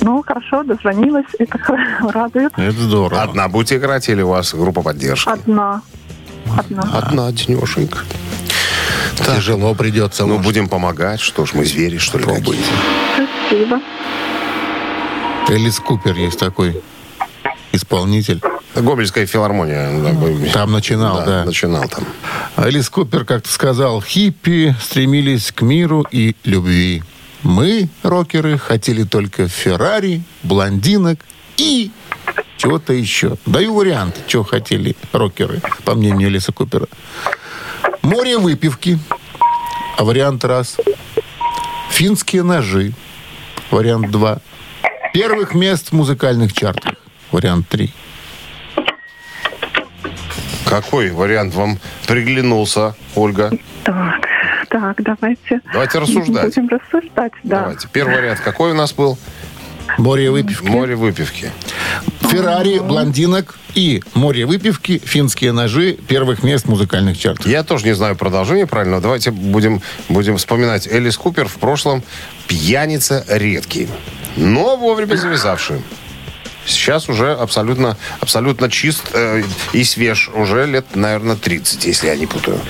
[0.00, 1.26] Ну, хорошо, дозвонилась.
[1.38, 1.58] Это
[2.12, 2.52] радует.
[2.56, 3.22] Это здорово.
[3.22, 5.28] Одна будете играть или у вас группа поддержки?
[5.28, 5.82] Одна.
[6.56, 6.82] Одна.
[6.92, 7.98] Одна денешенька.
[9.16, 10.22] Тяжело придется.
[10.22, 10.44] Ну, может.
[10.44, 11.20] будем помогать.
[11.20, 12.62] Что ж, мы звери, что ли, Пробуйте.
[13.14, 13.80] Спасибо.
[15.50, 16.82] Элис Купер есть такой
[17.72, 18.40] исполнитель.
[18.74, 19.90] Гомельская филармония.
[20.00, 21.44] да, Там начинал, да.
[21.44, 22.04] Начинал там.
[22.56, 27.02] Элис Купер как-то сказал, хиппи стремились к миру и любви.
[27.42, 31.18] Мы, рокеры, хотели только Феррари, блондинок
[31.56, 31.90] и
[32.58, 33.36] чего-то еще.
[33.46, 36.86] Даю вариант, что хотели рокеры, по мнению Элиса Купера.
[38.02, 38.98] Море выпивки.
[39.96, 40.76] А вариант раз.
[41.90, 42.92] Финские ножи.
[43.70, 44.40] Вариант два.
[45.12, 46.94] Первых мест в музыкальных чартах.
[47.32, 47.92] Вариант три.
[50.70, 53.50] Какой вариант вам приглянулся, Ольга?
[53.82, 54.20] Так,
[54.68, 55.60] так, давайте.
[55.72, 56.54] Давайте рассуждать.
[56.54, 57.60] Будем рассуждать, да.
[57.62, 57.88] Давайте.
[57.92, 59.18] Первый вариант какой у нас был?
[59.98, 60.68] Море выпивки.
[60.68, 61.50] Море выпивки.
[62.20, 67.46] Феррари, блондинок и море выпивки, финские ножи первых мест музыкальных чартах.
[67.46, 69.00] Я тоже не знаю продолжение правильно.
[69.00, 70.86] Давайте будем, будем вспоминать.
[70.86, 72.04] Элис Купер в прошлом
[72.46, 73.88] пьяница редкий,
[74.36, 75.82] но вовремя завязавший.
[76.66, 79.42] Сейчас уже абсолютно, абсолютно чист э,
[79.72, 80.30] и свеж.
[80.34, 82.60] Уже лет, наверное, 30, если я не путаю.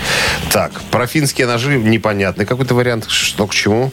[0.52, 3.06] Так, про финские ножи непонятный какой-то вариант.
[3.10, 3.92] Что к чему?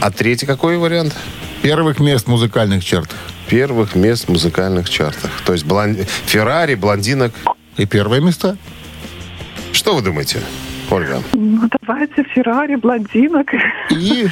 [0.00, 1.14] А третий какой вариант?
[1.62, 3.18] Первых мест в музыкальных чартах.
[3.48, 5.30] Первых мест в музыкальных чартах.
[5.44, 7.32] То есть блон- Феррари, блондинок.
[7.76, 8.56] И первые места.
[9.72, 10.40] Что вы думаете,
[10.90, 11.22] Ольга?
[11.34, 13.48] Ну, давайте Феррари, блондинок.
[13.90, 14.26] И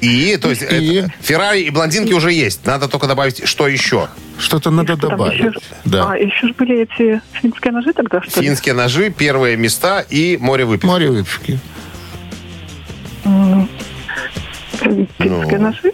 [0.00, 0.94] И, то есть, И?
[0.96, 2.64] это- Феррари и блондинки уже есть.
[2.66, 4.08] Надо только добавить, что еще.
[4.38, 5.38] что-то надо Что добавить.
[5.40, 5.52] еще?
[5.84, 6.12] Да.
[6.12, 8.46] А, еще же были эти финские ножи тогда, что ли?
[8.48, 10.86] Финские ножи, первые места и море выпивки.
[10.86, 11.58] Море выпивки.
[15.18, 15.92] Финские ножи?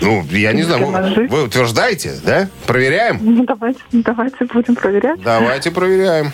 [0.00, 2.48] Ну, я не знаю, вы, вы утверждаете, да?
[2.66, 3.18] Проверяем?
[3.22, 5.20] Ну, давайте, давайте будем проверять.
[5.22, 6.32] Давайте проверяем.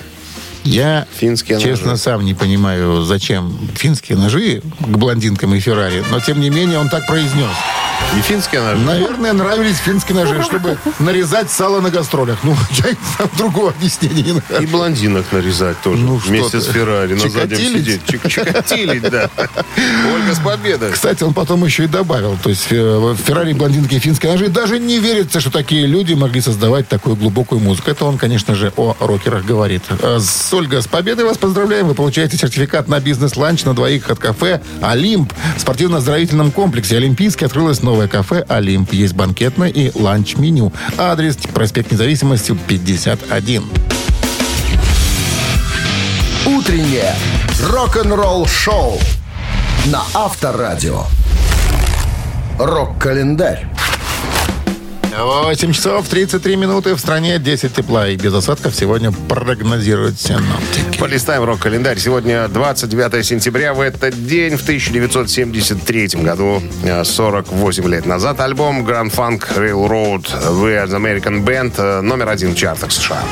[0.65, 2.03] Я, Финские честно, ножи.
[2.03, 6.05] сам не понимаю, зачем финские ножи к блондинкам и Феррари.
[6.11, 7.51] Но, тем не менее, он так произнес.
[8.17, 8.79] И финские ножи.
[8.85, 12.39] Наверное, нравились финские ножи, чтобы нарезать сало на гастролях.
[12.43, 14.67] Ну, я знаю, другого объяснения не И нахожу.
[14.69, 15.99] блондинок нарезать тоже.
[16.03, 17.83] Ну, вместе с Феррари на заднем Чикатилить?
[17.87, 18.03] сидеть.
[18.07, 19.31] Чик- Чикатилить, да.
[20.15, 20.93] Ольга с победой.
[20.93, 22.37] Кстати, он потом еще и добавил.
[22.43, 24.49] То есть э, Феррари, блондинки и финские ножи.
[24.49, 27.91] Даже не верится, что такие люди могли создавать такую глубокую музыку.
[27.91, 29.83] Это он, конечно же, о рокерах говорит.
[30.01, 31.87] Э, С Ольга, с победой вас поздравляем.
[31.89, 35.33] Вы получаете сертификат на бизнес-ланч на двоих от кафе «Олимп».
[35.57, 38.93] В спортивно-оздоровительном комплексе «Олимпийский» открылось новое кафе «Олимп».
[38.93, 40.73] Есть банкетное и ланч-меню.
[40.99, 43.65] Адрес проспект Независимости 51.
[46.45, 47.15] Утреннее
[47.63, 49.01] рок-н-ролл-шоу
[49.87, 51.05] на Авторадио.
[52.59, 53.67] Рок-календарь.
[55.25, 56.95] 8 часов 33 минуты.
[56.95, 60.99] В стране 10 тепла и без осадков сегодня прогнозируют синоптики.
[60.99, 61.99] Полистаем рок-календарь.
[61.99, 63.75] Сегодня 29 сентября.
[63.75, 70.77] В этот день, в 1973 году, э, 48 лет назад, альбом Grand Funk Railroad We
[70.77, 73.23] Are the American Band э, номер один в чартах США.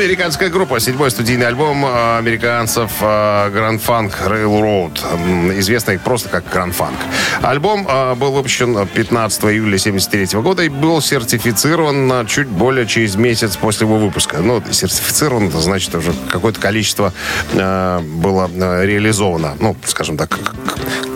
[0.00, 0.80] Американская группа.
[0.80, 5.58] Седьмой студийный альбом э, американцев э, Grand Funk Railroad.
[5.60, 6.94] Известный просто как Grand Funk.
[7.42, 13.58] Альбом э, был выпущен 15 июля 1973 года и был сертифицирован чуть более через месяц
[13.58, 14.38] после его выпуска.
[14.38, 17.12] Ну, сертифицирован, это значит, уже какое-то количество
[17.52, 18.50] было
[18.82, 19.56] реализовано.
[19.60, 20.38] Ну, скажем так,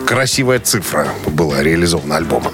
[0.05, 2.53] красивая цифра была реализована альбомом.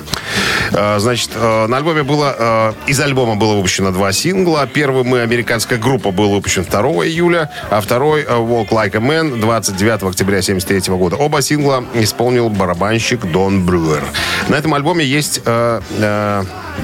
[0.74, 2.36] Э, Значит, э, на альбоме было...
[2.38, 4.68] э, Из альбома было выпущено два сингла.
[4.68, 9.40] Первый «Мы» американская группа был выпущен 2 июля, а второй э, «Walk Like a Man»
[9.40, 11.16] 29 октября 1973 года.
[11.18, 14.04] Оба сингла исполнил барабанщик Дон Брюер.
[14.50, 15.42] На этом альбоме есть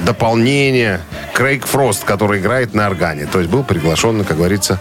[0.04, 1.00] дополнение
[1.34, 3.26] Крейг Фрост, который играет на органе.
[3.26, 4.80] То есть был приглашен, как говорится,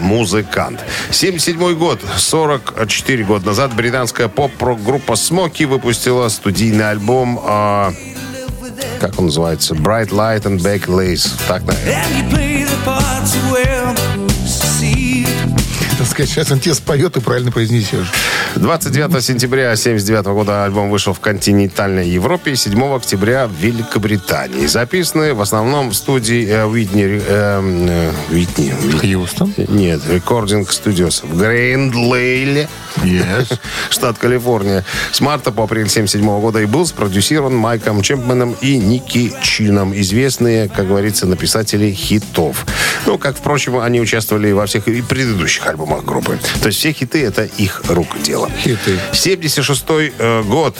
[0.00, 0.80] музыкант.
[1.10, 7.40] 77 год, 44 года назад, британская поп-рок-группа Смоки выпустила студийный альбом,
[9.00, 11.30] как он называется, Bright Light and Back Lace.
[11.48, 11.92] Так, наверное.
[16.02, 18.10] Так сказать, сейчас он тебе споет и правильно произнесешь.
[18.56, 24.66] 29 сентября 79 года альбом вышел в континентальной Европе, 7 октября в Великобритании.
[24.66, 27.04] Записаны в основном в студии э, Уитни...
[27.04, 28.74] э, э, Уитни...
[29.00, 29.54] Хьюстон.
[29.56, 33.58] Нет, Recording Studios в Грейндлейле, Yes.
[33.90, 34.84] штат Калифорния.
[35.12, 40.68] С марта по апрель 77 года и был спродюсирован Майком Чемпменом и Ники Чином, известные,
[40.68, 42.66] как говорится, написатели хитов.
[43.06, 46.38] Ну, как, впрочем, они участвовали во всех и предыдущих альбомах группы.
[46.60, 48.50] То есть все хиты— это их рук дело.
[48.62, 48.98] Хиты.
[49.12, 49.84] 76
[50.18, 50.76] э, год.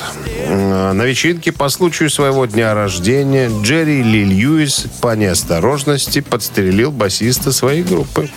[0.46, 7.53] М, На вечеринке по случаю своего дня рождения Джерри Ли Льюис по неосторожности подстрелил басиста
[7.53, 8.31] своей группы.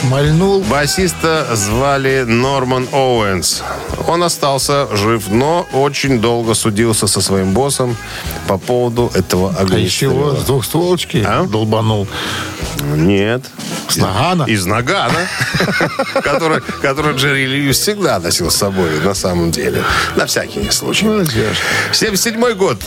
[0.00, 0.62] Шмальнул.
[0.62, 3.62] Басиста звали Норман Оуэнс.
[4.08, 7.96] Он остался жив, но очень долго судился со своим боссом
[8.48, 10.12] по поводу этого А из чего?
[10.12, 10.36] огнестрела.
[10.36, 11.44] С двухстволочки А?
[11.44, 12.06] долбанул.
[12.94, 13.44] Нет.
[13.88, 14.44] С нагана?
[14.44, 15.28] Из Нагана,
[16.82, 19.82] который, Джерри Льюис всегда носил с собой, на самом деле.
[20.16, 21.04] На всякий случай.
[21.06, 21.58] Молодежь.
[21.92, 22.78] 77 год.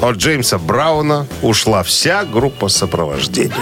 [0.00, 3.56] От Джеймса Брауна ушла вся группа сопровождения.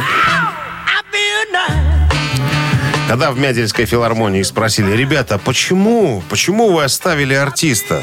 [3.08, 8.02] Когда в Мядельской филармонии спросили, ребята, почему, почему вы оставили артиста?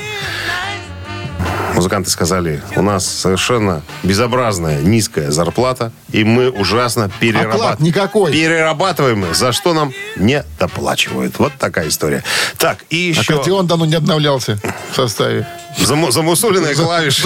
[1.74, 7.78] Музыканты сказали, у нас совершенно безобразная низкая зарплата, и мы ужасно перерабатываем.
[7.80, 8.32] никакой.
[8.32, 11.38] Перерабатываем, за что нам не доплачивают.
[11.40, 12.24] Вот такая история.
[12.58, 13.38] Так, и А еще...
[13.38, 14.58] Катион давно не обновлялся
[14.92, 15.48] в составе.
[15.78, 17.24] Заму- замусоленные За- клавиши.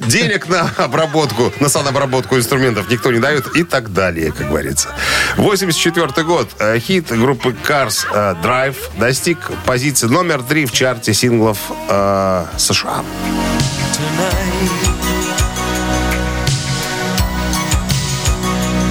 [0.00, 4.90] денег на обработку, на санобработку инструментов никто не дает и так далее, как говорится.
[5.36, 6.48] 84 год.
[6.58, 13.02] Э, Хит группы Cars э, Drive достиг позиции номер три в чарте синглов э, США.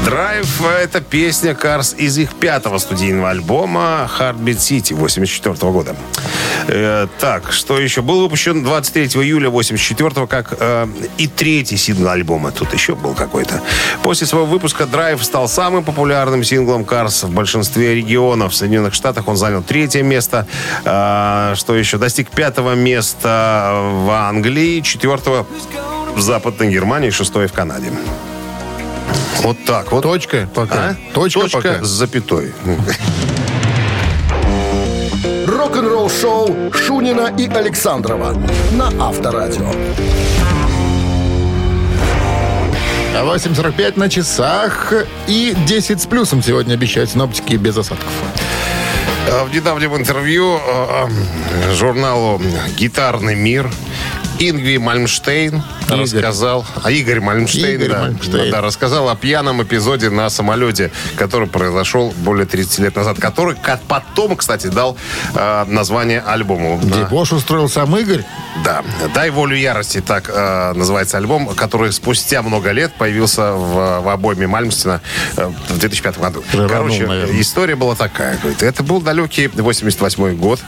[0.06, 5.96] Драйв— это песня Cars из их пятого студийного альбома Heartbeat City 84 года.
[6.68, 8.04] Э, так, что еще?
[8.04, 10.88] Был выпущен 23 июля 84 как э,
[11.18, 12.52] и третий сингл альбома.
[12.52, 13.60] Тут еще был какой-то.
[14.04, 18.54] После своего выпуска Драйв стал самым популярным синглом Cars в большинстве регионов.
[18.54, 20.46] В Соединенных Штатах он занял третье место.
[20.84, 21.98] Э, что еще?
[21.98, 25.48] Достиг пятого места в Англии, четвертого
[26.14, 27.92] в Западной Германии, шестое в Канаде.
[29.42, 30.04] Вот так вот.
[30.04, 30.76] Точка пока.
[30.76, 30.96] А?
[31.14, 31.84] Точка, пока.
[31.84, 32.54] с запятой.
[35.48, 38.36] Рок-н-ролл шоу Шунина и Александрова
[38.72, 39.70] на Авторадио.
[43.18, 44.94] А 8.45 на часах
[45.28, 48.12] и 10 с плюсом сегодня обещают синоптики без осадков.
[49.32, 51.08] А В недавнем интервью э,
[51.68, 52.42] э, журналу
[52.78, 53.72] «Гитарный мир»
[54.40, 56.00] Ингви Мальмштейн Игорь.
[56.02, 56.66] рассказал...
[56.84, 58.52] А Игорь Мальмштейн, Игорь да, Мальмштейн.
[58.52, 63.56] да, рассказал о пьяном эпизоде на самолете, который произошел более 30 лет назад, который
[63.88, 64.98] потом, кстати, дал
[65.36, 66.80] э, название альбому.
[66.84, 68.24] На- Дебош устроил сам Игорь.
[68.64, 74.10] Да, «Дай волю ярости», так э, называется альбом, который спустя много лет появился в, в
[74.10, 75.02] обойме Мальмстена
[75.38, 76.44] э, в 2005 году.
[76.52, 77.42] Рванул, Короче, наверное.
[77.42, 78.38] история была такая.
[78.38, 80.60] Говорит, это был далекий 88 год.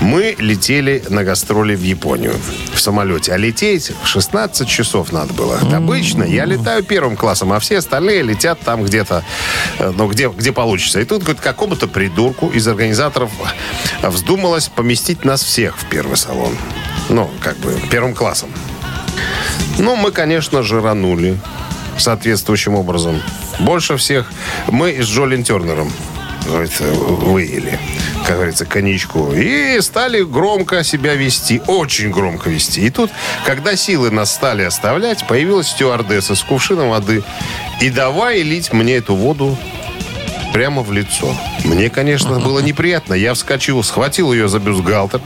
[0.00, 2.34] Мы летели на гастроли в Японию
[2.72, 2.99] в самолете.
[3.28, 5.58] А лететь в 16 часов надо было.
[5.72, 9.24] Обычно я летаю первым классом, а все остальные летят там где-то,
[9.78, 11.00] э, ну, где, где получится.
[11.00, 13.30] И тут говорит, какому-то придурку из организаторов
[14.02, 16.56] вздумалось поместить нас всех в первый салон.
[17.08, 18.50] Ну, как бы первым классом.
[19.78, 21.38] Ну, мы, конечно, жиранули
[21.98, 23.20] соответствующим образом.
[23.60, 24.30] Больше всех
[24.68, 25.92] мы с Джолин Тернером
[26.46, 27.78] говорит, выели.
[28.30, 29.32] Как говорится, коньячку.
[29.32, 32.80] И стали громко себя вести, очень громко вести.
[32.80, 33.10] И тут,
[33.44, 37.24] когда силы нас стали оставлять, появилась стюардесса с кувшином воды.
[37.80, 39.58] И давай лить мне эту воду
[40.52, 41.34] прямо в лицо.
[41.64, 43.14] Мне, конечно, было неприятно.
[43.14, 45.20] Я вскочил, схватил ее за бюстгальтер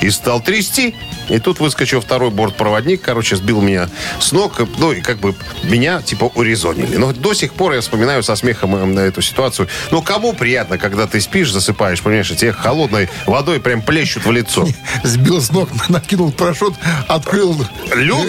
[0.00, 0.94] и стал трясти.
[1.28, 3.88] И тут выскочил второй бортпроводник, короче, сбил меня
[4.18, 4.60] с ног.
[4.78, 6.96] Ну, и как бы меня, типа, урезонили.
[6.96, 9.68] Но до сих пор я вспоминаю со смехом э, на эту ситуацию.
[9.90, 14.32] Ну, кому приятно, когда ты спишь, засыпаешь, понимаешь, и тебе холодной водой прям плещут в
[14.32, 14.66] лицо.
[15.02, 16.74] Сбил с ног, накинул парашют,
[17.08, 17.56] открыл
[17.94, 18.26] Люк?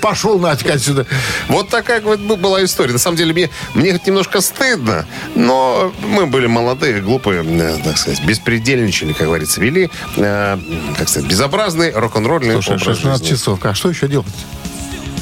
[0.00, 1.06] Пошел нафиг отсюда.
[1.48, 2.92] Вот такая вот была история.
[2.92, 8.24] На самом деле, мне, мне немножко стыдно, но мы были молодые, глупые, э, так сказать,
[8.24, 10.58] беспредельничали, как говорится, вели, э,
[10.98, 13.36] как сказать, безобразный рок-н-ролльный Слушай, образ 16 жизни.
[13.36, 13.58] часов.
[13.64, 14.26] А что еще делать?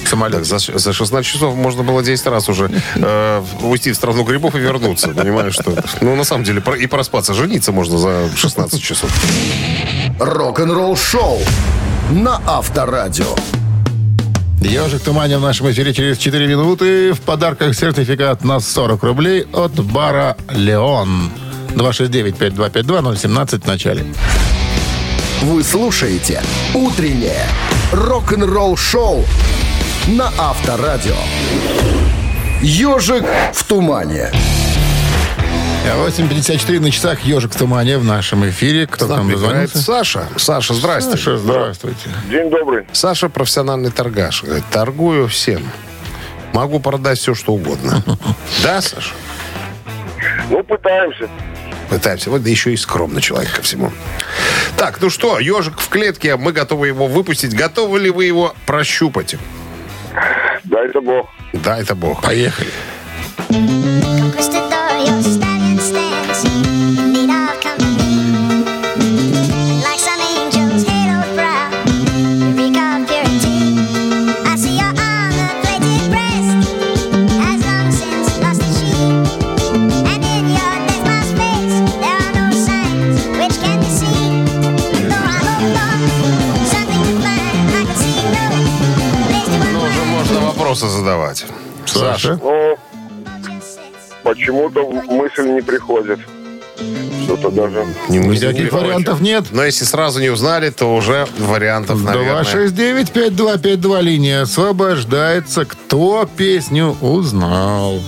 [0.07, 0.37] Самолет.
[0.37, 4.55] Так, за, за 16 часов можно было 10 раз уже э, уйти в страну грибов
[4.55, 5.09] и вернуться.
[5.09, 5.75] Понимаешь, что...
[6.01, 7.35] Ну, на самом деле, и проспаться.
[7.35, 9.11] Жениться можно за 16 часов.
[10.19, 11.41] Рок-н-ролл шоу
[12.11, 13.35] на Авторадио.
[14.65, 17.13] Ежик тумане в нашем эфире через 4 минуты.
[17.13, 21.31] В подарках сертификат на 40 рублей от бара «Леон».
[21.75, 24.05] 269-5252-017 в начале.
[25.43, 26.43] Вы слушаете
[26.75, 27.47] «Утреннее
[27.93, 29.25] рок-н-ролл-шоу»
[30.09, 31.17] на Авторадио.
[32.63, 34.31] «Ежик в тумане».
[35.85, 38.87] 8.54 на часах «Ежик в тумане» в нашем эфире.
[38.87, 39.79] Кто к нам Играет дозвонился?
[39.79, 40.29] Саша.
[40.37, 41.11] Саша, здрасте.
[41.13, 42.09] Саша, здравствуйте.
[42.31, 42.87] День добрый.
[42.93, 44.45] Саша профессиональный торгаш.
[44.45, 45.63] Говорит, торгую всем.
[46.53, 48.03] Могу продать все, что угодно.
[48.63, 49.11] Да, Саша?
[50.51, 51.29] Ну, пытаемся.
[51.91, 52.31] Пытаемся.
[52.31, 53.91] Вот да еще и скромный человек ко всему.
[54.77, 56.37] Так, ну что, ежик в клетке.
[56.37, 57.55] Мы готовы его выпустить.
[57.55, 59.35] Готовы ли вы его прощупать?
[60.65, 61.29] Дай-то бог.
[61.53, 62.23] Да, это бог.
[62.23, 62.71] Поехали.
[63.49, 64.72] Conquistador,
[92.13, 92.39] Саша.
[92.43, 92.77] Ну,
[93.43, 93.73] sits
[94.23, 96.21] почему-то мысль не приходит.
[97.25, 97.87] Что-то даже...
[98.09, 99.47] Не Никаких вариантов нет.
[99.53, 102.43] Но если сразу не узнали, то уже вариантов, наверное.
[102.43, 105.65] 269-5252 линия освобождается.
[105.65, 108.01] Кто песню узнал?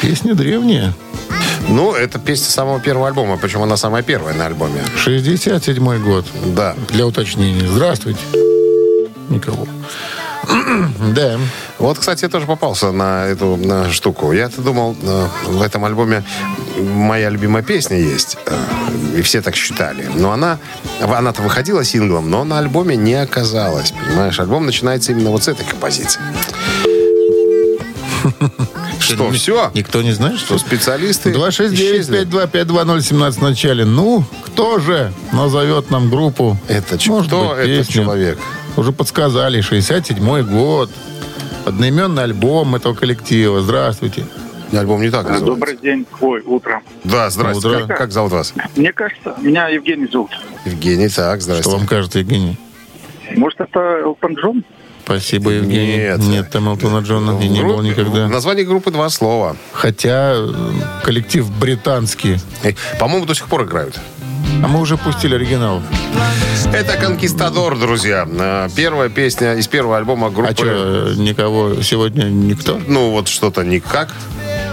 [0.00, 0.92] Песня древняя.
[1.68, 4.80] Ну, это песня самого первого альбома, причем она самая первая на альбоме.
[4.96, 6.24] 67 год.
[6.46, 6.74] Да.
[6.88, 7.66] Для уточнения.
[7.68, 8.20] Здравствуйте.
[9.28, 9.66] Никого.
[11.14, 11.38] Да.
[11.78, 14.32] Вот, кстати, я тоже попался на эту на штуку.
[14.32, 16.24] Я-то думал, э, в этом альбоме
[16.78, 18.36] моя любимая песня есть.
[18.46, 18.56] э,
[19.18, 20.08] И все так считали.
[20.14, 20.58] Но она,
[21.00, 23.92] она-то выходила синглом, но на альбоме не оказалась.
[23.92, 26.20] Понимаешь, альбом начинается именно вот с этой композиции.
[29.00, 29.70] Что, все?
[29.74, 30.58] Никто не знает, что...
[30.58, 32.26] Специалисты исчезли?
[32.26, 33.84] 269-525-2017 в начале.
[33.84, 36.58] Ну, кто же назовет нам группу?
[36.68, 38.38] Это Может кто быть, человек?
[38.78, 39.58] Уже подсказали.
[39.60, 40.88] 67-й год.
[41.66, 43.60] Одноименный альбом этого коллектива.
[43.60, 44.24] Здравствуйте.
[44.72, 45.46] Альбом не так называется.
[45.46, 46.06] Добрый день.
[46.20, 46.80] Ой, утро.
[47.02, 47.66] Да, здрасте.
[47.68, 47.86] Утро.
[47.86, 48.54] Как, как зовут вас?
[48.76, 50.30] Мне кажется, меня Евгений зовут.
[50.64, 51.70] Евгений, так, Что здрасте.
[51.70, 52.56] вам кажется, Евгений?
[53.34, 54.64] Может, это Элтон Джон?
[55.04, 55.96] Спасибо, Евгений.
[55.96, 56.18] Нет.
[56.20, 57.36] Нет там Элтона Джона.
[57.42, 58.28] И не Группе- было никогда.
[58.28, 59.56] Название группы два слова.
[59.72, 60.48] Хотя э,
[61.02, 62.36] коллектив британский.
[62.62, 63.98] Э, По-моему, до сих пор играют.
[64.62, 65.82] А мы уже пустили оригинал.
[66.72, 68.26] Это «Конкистадор», друзья.
[68.28, 70.50] Э, Первая песня из первого альбома группы.
[70.52, 72.80] А что, никого сегодня никто?
[72.86, 74.14] Ну, вот что-то никак.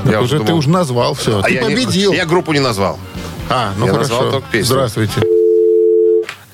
[0.03, 1.39] Так Я уже думал- ты уже назвал все.
[1.39, 2.13] А ты я не- победил.
[2.13, 2.97] я группу не назвал.
[3.49, 4.13] А, ну я хорошо.
[4.13, 4.65] назвал только песню.
[4.73, 5.21] Здравствуйте.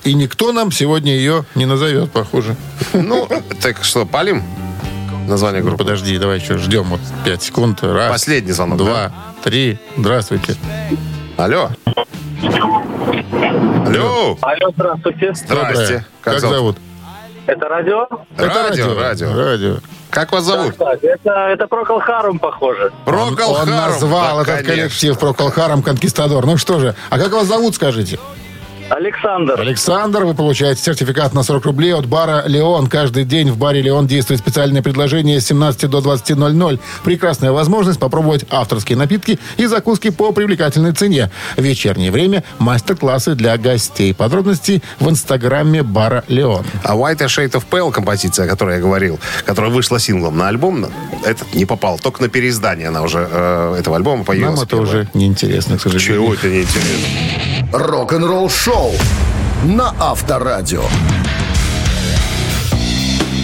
[0.03, 2.55] И никто нам сегодня ее не назовет, похоже.
[2.93, 3.29] Ну,
[3.61, 4.43] так что, палим?
[5.27, 5.77] Название группы.
[5.77, 7.79] Подожди, давай еще ждем вот 5 секунд.
[7.83, 9.11] Раз, Последний звонок, два,
[9.43, 9.79] три.
[9.97, 10.55] Здравствуйте.
[11.37, 11.69] Алло.
[13.31, 14.37] Алло.
[14.41, 15.33] Алло, здравствуйте.
[15.33, 15.47] Здрасте.
[15.47, 16.05] Доброе.
[16.21, 16.55] Как, зовут?
[16.55, 16.77] зовут?
[17.47, 18.07] Это радио?
[18.37, 19.33] Радио, радио.
[19.35, 19.75] Радио.
[20.09, 20.75] Как вас зовут?
[21.01, 22.91] Это, это Прокол Харум, похоже.
[23.05, 23.75] Прокол Он Харум.
[23.75, 24.73] назвал Да, этот конечно.
[24.75, 26.45] коллектив Прокол Харум Конкистадор.
[26.45, 28.19] Ну что же, а как вас зовут, скажите?
[28.91, 29.57] Александр.
[29.57, 32.87] Александр, вы получаете сертификат на 40 рублей от бара «Леон».
[32.87, 36.79] Каждый день в баре «Леон» действует специальное предложение с 17 до 20.00.
[37.05, 41.31] Прекрасная возможность попробовать авторские напитки и закуски по привлекательной цене.
[41.55, 44.13] В вечернее время мастер-классы для гостей.
[44.13, 46.65] Подробности в инстаграме бара «Леон».
[46.83, 50.87] А White Shade of Pale, композиция, о которой я говорил, которая вышла синглом на альбом,
[51.23, 51.97] этот не попал.
[51.97, 54.55] Только на переиздание она уже э, этого альбома появилась.
[54.55, 54.87] Нам это первая.
[54.89, 56.13] уже неинтересно, к сожалению.
[56.13, 57.71] Чего это неинтересно?
[57.71, 58.80] Рок-н-ролл шоу
[59.63, 60.83] на Авторадио.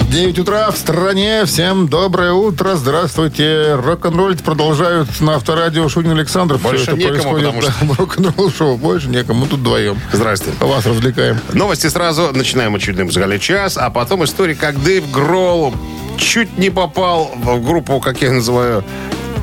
[0.10, 1.46] 9 утра в стране.
[1.46, 2.76] Всем доброе утро.
[2.76, 3.76] Здравствуйте.
[3.76, 6.58] Рок-н-ролл продолжают на авторадио Шунин Александр.
[6.58, 8.78] Больше это некому, происходит, потому в рок-н-ролл шоу.
[8.78, 9.42] Больше некому.
[9.42, 10.00] Мы тут вдвоем.
[10.12, 10.52] Здрасте.
[10.60, 11.40] Вас развлекаем.
[11.54, 12.32] Новости сразу.
[12.34, 15.76] Начинаем очередной музыкальный час, а потом история, как Дэйв Гролл
[16.18, 18.84] чуть не попал в группу, как я называю,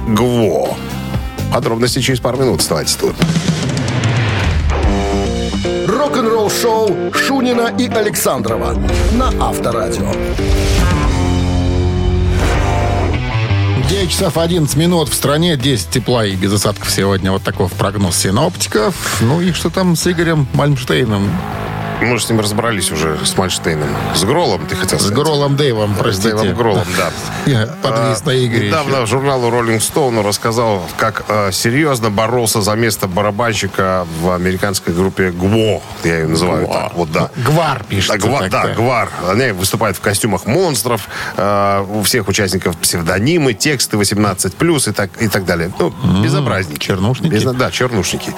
[0.09, 0.77] ГВО.
[1.53, 2.61] Подробности через пару минут.
[2.61, 3.15] Оставайтесь тут.
[6.25, 8.75] Рок-н-ролл шоу Шунина и Александрова
[9.13, 10.11] на Авторадио.
[13.91, 17.31] 9 часов 11 минут в стране, 10 тепла и без осадков сегодня.
[17.31, 19.19] Вот такой прогноз синоптиков.
[19.21, 21.29] Ну и что там с Игорем Мальмштейном?
[22.01, 23.89] Мы же с ним разобрались уже, с Мальштейном.
[24.15, 25.19] С Гролом, ты хотел С сказать?
[25.19, 26.31] Гролом Дэйвом, С простите.
[26.37, 27.11] Дэйвом Гролом, да.
[27.51, 29.07] Я подвис на Игоре Недавно еще.
[29.07, 35.81] журналу Rolling Stone рассказал, как э, серьезно боролся за место барабанщика в американской группе ГВО.
[36.05, 36.95] Я ее называю так.
[36.95, 37.31] Вот, да.
[37.37, 38.19] Гвар пишется.
[38.19, 38.67] Да, Гвар, да.
[38.75, 39.09] Гвар.
[39.29, 41.09] Они выступают в костюмах монстров.
[41.37, 45.73] э, у всех участников псевдонимы, тексты 18+, и так, и так далее.
[45.79, 45.93] Ну,
[46.23, 46.79] безобразники.
[46.81, 47.33] чернушники?
[47.33, 48.33] Без- да, чернушники.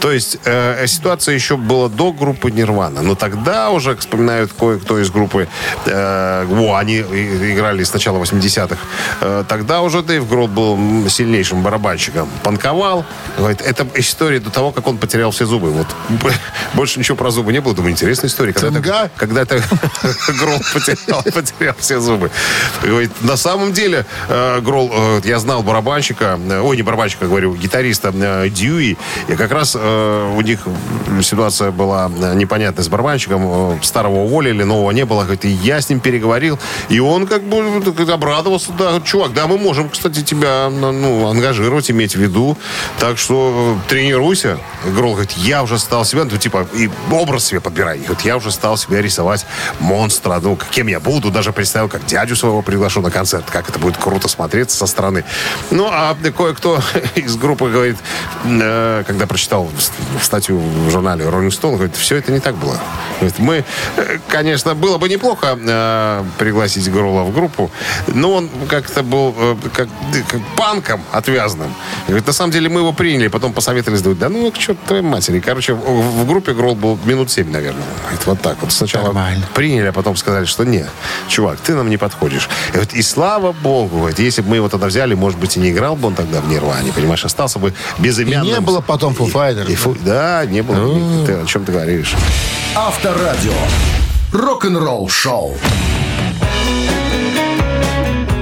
[0.00, 3.00] То есть э, ситуация еще была до группы Нирвана.
[3.10, 5.48] Но тогда уже вспоминают кое-кто из группы
[5.84, 6.78] э, ГВО.
[6.78, 8.76] Они играли с начала 80-х.
[9.20, 12.28] Э, тогда уже Дэйв Гролл был сильнейшим барабанщиком.
[12.44, 13.04] Панковал.
[13.36, 15.70] Говорит, это история до того, как он потерял все зубы.
[15.72, 15.88] Вот
[16.74, 17.74] больше ничего про зубы не было.
[17.74, 18.52] Думаю, интересная история.
[18.52, 19.10] Когда Цинга?
[19.16, 19.56] когда это
[20.38, 22.30] Гролл потерял, потерял все зубы.
[22.80, 27.56] Говорит, на самом деле, э, Гролл, э, я знал барабанщика, э, ой, не барабанщика, говорю,
[27.56, 28.96] гитариста Дьюи,
[29.26, 30.60] и как раз у них
[31.22, 35.88] ситуация была непонятная с барабанщиком, э, старого уволили, нового не было, говорит, и я с
[35.88, 40.68] ним переговорил, и он как бы так обрадовался, да, чувак, да, мы можем, кстати, тебя
[40.70, 42.56] ну, ангажировать, иметь в виду,
[42.98, 44.58] так что э, тренируйся.
[44.84, 47.98] Гролл говорит, я уже стал себя, ну, типа, и образ себе подбирай.
[47.98, 49.46] И Вот я уже стал себя рисовать
[49.78, 53.78] монстра, ну, кем я буду, даже представил, как дядю своего приглашу на концерт, как это
[53.78, 55.24] будет круто смотреться со стороны.
[55.70, 56.80] Ну, а кое-кто
[57.14, 57.96] из группы говорит,
[58.44, 59.68] э, когда прочитал
[60.20, 62.79] статью в журнале Rolling Stone, говорит, все это не так было.
[63.20, 63.64] Говорит, мы,
[63.96, 67.70] э, конечно, было бы неплохо э, пригласить Грола в группу,
[68.08, 69.88] но он как-то был э, как,
[70.28, 71.74] как панком отвязным.
[72.06, 75.02] Говорит, на самом деле мы его приняли, потом посоветовались, говорит, да ну, к черту твоей
[75.02, 75.40] матери.
[75.40, 75.78] Короче, в,
[76.22, 77.82] в группе Грол был минут семь, наверное.
[78.02, 78.72] Говорит, вот так вот.
[78.72, 79.44] Сначала Нормально.
[79.54, 80.88] приняли, а потом сказали, что нет,
[81.28, 82.48] чувак, ты нам не подходишь.
[82.74, 85.60] И, вот, и слава богу, говорит, если бы мы его тогда взяли, может быть, и
[85.60, 88.46] не играл бы он тогда в Нирване, понимаешь, остался бы И безымянным.
[88.54, 89.96] не было потом Foo И- Fighters.
[89.96, 90.76] и да, не было.
[90.76, 91.26] Ну.
[91.26, 92.14] Ты о чем ты говоришь?
[92.76, 93.52] Авторадио.
[94.32, 95.56] Рок-н-ролл шоу.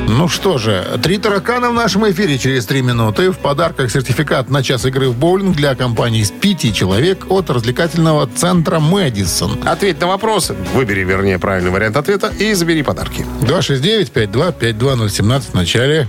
[0.06, 3.30] Ну что же, три таракана в нашем эфире через три минуты.
[3.30, 8.26] В подарках сертификат на час игры в боулинг для компании из пяти человек от развлекательного
[8.26, 9.66] центра «Мэдисон».
[9.66, 13.24] Ответь на вопросы, выбери, вернее, правильный вариант ответа и забери подарки.
[13.42, 16.06] 269-5252-017 в начале.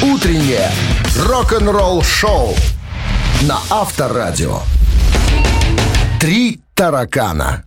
[0.00, 0.70] Утреннее
[1.18, 2.54] рок-н-ролл шоу
[3.42, 4.60] на Авторадио.
[6.26, 7.62] Три таракана.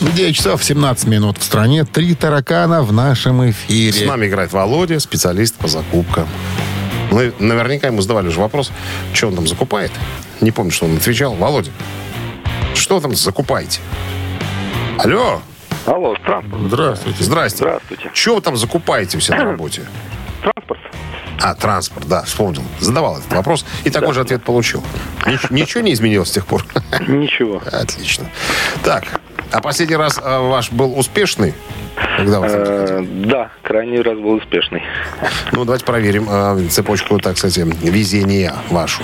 [0.00, 1.84] 9 часов 17 минут в стране.
[1.84, 4.06] Три таракана в нашем С эфире.
[4.06, 6.28] нами играет Володя, специалист по закупкам.
[7.10, 8.70] Мы наверняка ему задавали же вопрос,
[9.12, 9.90] что он там закупает.
[10.40, 11.34] Не помню, что он отвечал.
[11.34, 11.72] Володя,
[12.76, 13.80] что там закупаете?
[14.96, 15.42] Алло,
[15.84, 16.62] Алло, транспорт.
[16.68, 17.24] Здравствуйте.
[17.24, 17.58] здрасте.
[17.58, 18.10] Здравствуйте.
[18.14, 19.82] Что вы там закупаете все на работе?
[20.54, 20.80] Транспорт.
[21.42, 22.62] А, транспорт, да, вспомнил.
[22.80, 24.82] Задавал этот вопрос и такой же ответ получил.
[25.26, 26.64] Нич- ничего не изменилось с тех пор?
[27.08, 27.60] Ничего.
[27.72, 28.26] Отлично.
[28.82, 29.20] Так,
[29.52, 31.54] а последний раз а, ваш был успешный?
[32.16, 34.82] Когда вы Э, Да, крайний раз был успешный.
[35.52, 39.02] Ну, давайте проверим э, цепочку, так сказать, везения вашу.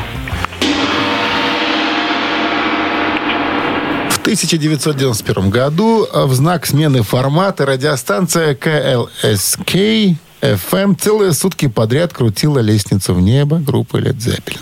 [4.10, 12.58] В 1991 году э, в знак смены формата радиостанция KLSK FM целые сутки подряд крутила
[12.58, 14.58] лестницу в небо группы Led Zeppelin.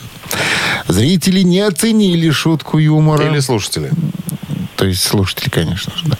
[0.86, 3.26] Зрители не оценили шутку юмора.
[3.26, 3.90] Или слушатели.
[4.76, 6.16] То есть слушатели, конечно же, да.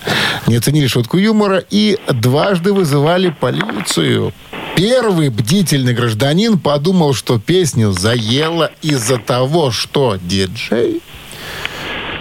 [0.47, 4.33] Не оценили шутку юмора и дважды вызывали полицию.
[4.77, 11.03] Первый бдительный гражданин подумал, что песню заело из-за того, что диджей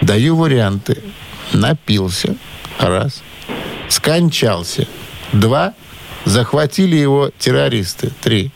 [0.02, 0.98] Даю варианты.
[1.52, 2.36] Напился.
[2.78, 3.22] Раз.
[3.88, 4.86] Скончался.
[5.32, 5.74] Два.
[6.24, 8.10] Захватили его террористы.
[8.20, 8.50] Три.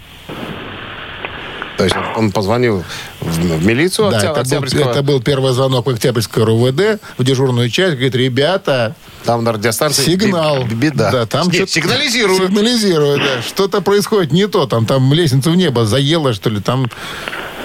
[1.76, 2.84] То есть он позвонил
[3.20, 7.24] в, в милицию Да, Октя- это был, это был первый звонок в Октябрьское РУВД в
[7.24, 7.94] дежурную часть.
[7.94, 8.94] Говорит, ребята,
[9.24, 10.62] Там на радиостанции сигнал.
[10.64, 11.10] бе- беда.
[11.10, 12.42] Да, там Нет, что-то- сигнализируют.
[12.44, 13.42] Сигнализируют, да.
[13.42, 14.66] Что-то происходит не то.
[14.66, 16.60] Там, там лестницу в небо заело, что ли.
[16.60, 16.86] Там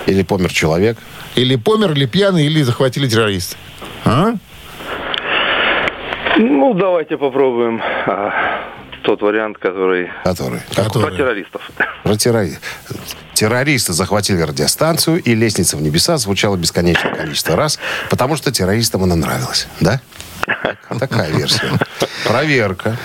[0.08, 0.98] Или помер человек.
[1.36, 3.58] или помер, или пьяный, или захватили террористы.
[4.06, 4.34] А?
[6.38, 8.59] Ну, давайте попробуем а,
[9.04, 10.62] тот вариант, который Который.
[10.76, 11.70] про Который- террористов.
[12.04, 12.58] Про террори-
[13.34, 17.80] Террористы захватили радиостанцию, и лестница в небеса звучала бесконечное количество раз,
[18.10, 19.68] потому что террористам она нравилась.
[19.80, 20.02] Да?
[21.00, 21.72] Такая версия.
[22.26, 22.98] Проверка.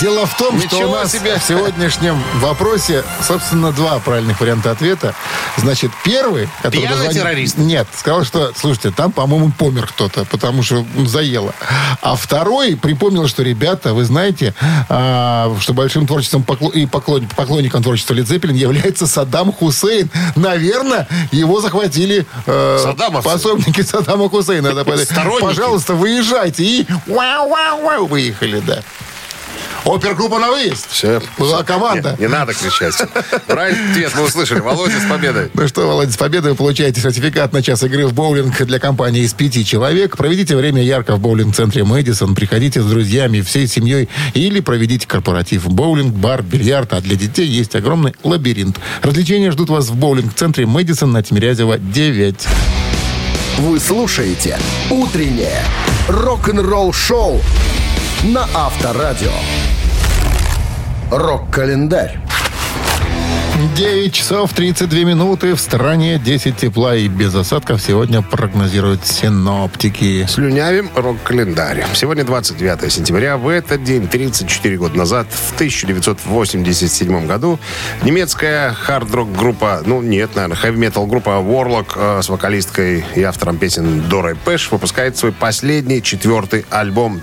[0.00, 1.38] Дело в том, что Ничего у нас себе.
[1.38, 5.14] в сегодняшнем вопросе, собственно, два правильных варианта ответа.
[5.56, 6.48] Значит, первый...
[6.62, 7.58] который Пьяный дозвонил- террорист?
[7.58, 11.52] Нет, сказал, что, слушайте, там, по-моему, помер кто-то, потому что заело.
[12.00, 14.54] А второй припомнил, что, ребята, вы знаете,
[14.88, 20.10] а, что большим творчеством покло- и поклон- поклонником творчества Лед Зеппелин является Саддам Хусейн.
[20.36, 23.28] Наверное, его захватили э, Саддамовцы.
[23.28, 24.70] пособники Саддама Хусейна.
[25.04, 25.40] Сторонники.
[25.42, 26.62] Пожалуйста, выезжайте.
[26.62, 28.82] И вау-вау-вау выехали, да.
[29.88, 30.90] Опергруппа на выезд.
[30.90, 31.22] Все.
[31.38, 32.14] Была команда.
[32.18, 32.94] Не, не надо кричать.
[33.46, 34.60] Правильный ответ мы услышали.
[34.60, 35.50] Володя, с победой.
[35.54, 39.22] Ну что, Володя, с победой вы получаете сертификат на час игры в боулинг для компании
[39.22, 40.16] из пяти человек.
[40.16, 42.34] Проведите время ярко в боулинг-центре «Мэдисон».
[42.34, 45.66] Приходите с друзьями, всей семьей или проведите корпоратив.
[45.68, 46.92] Боулинг, бар, бильярд.
[46.92, 48.78] А для детей есть огромный лабиринт.
[49.02, 52.46] Развлечения ждут вас в боулинг-центре «Мэдисон» на Тимирязева 9.
[53.58, 54.58] Вы слушаете
[54.90, 55.64] «Утреннее
[56.08, 57.40] рок-н-ролл-шоу»
[58.24, 59.32] на Авторадио.
[61.10, 62.18] Рок-календарь.
[63.76, 65.54] 9 часов 32 минуты.
[65.54, 70.26] В стране 10 тепла и без осадков сегодня прогнозируют синоптики.
[70.28, 71.86] Слюнявим рок-календарь.
[71.94, 73.38] Сегодня 29 сентября.
[73.38, 77.58] В этот день, 34 года назад, в 1987 году,
[78.02, 84.08] немецкая хард-рок группа, ну нет, наверное, хэви-метал группа Warlock э, с вокалисткой и автором песен
[84.08, 87.22] Дорой Пэш выпускает свой последний, четвертый альбом.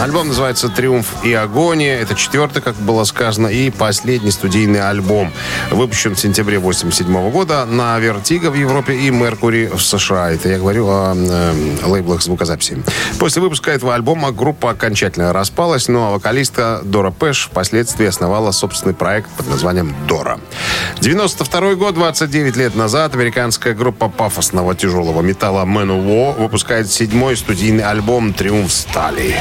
[0.00, 1.98] Альбом называется «Триумф и агония».
[1.98, 5.32] Это четвертый, как было сказано, и последний студийный альбом.
[5.72, 10.30] Выпущен в сентябре 87 года на Vertigo в Европе и Mercury в США.
[10.30, 11.52] Это я говорю о э,
[11.84, 12.80] лейблах звукозаписи.
[13.18, 19.28] После выпуска этого альбома группа окончательно распалась, но вокалистка Дора Пэш впоследствии основала собственный проект
[19.30, 20.38] под названием «Дора».
[21.00, 28.32] 92 год, 29 лет назад, американская группа пафосного тяжелого металла Manowar выпускает седьмой студийный альбом
[28.32, 29.34] «Триумф стали».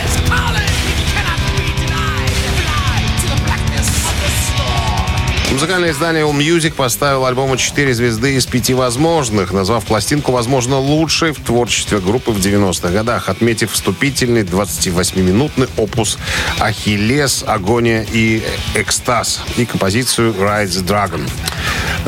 [5.51, 11.31] Музыкальное издание All Music поставил альбому 4 звезды из 5 возможных, назвав пластинку, возможно, лучшей
[11.31, 16.17] в творчестве группы в 90-х годах, отметив вступительный 28-минутный опус
[16.59, 18.43] «Ахиллес», «Агония» и
[18.75, 21.27] «Экстаз» и композицию «Ride the Dragon».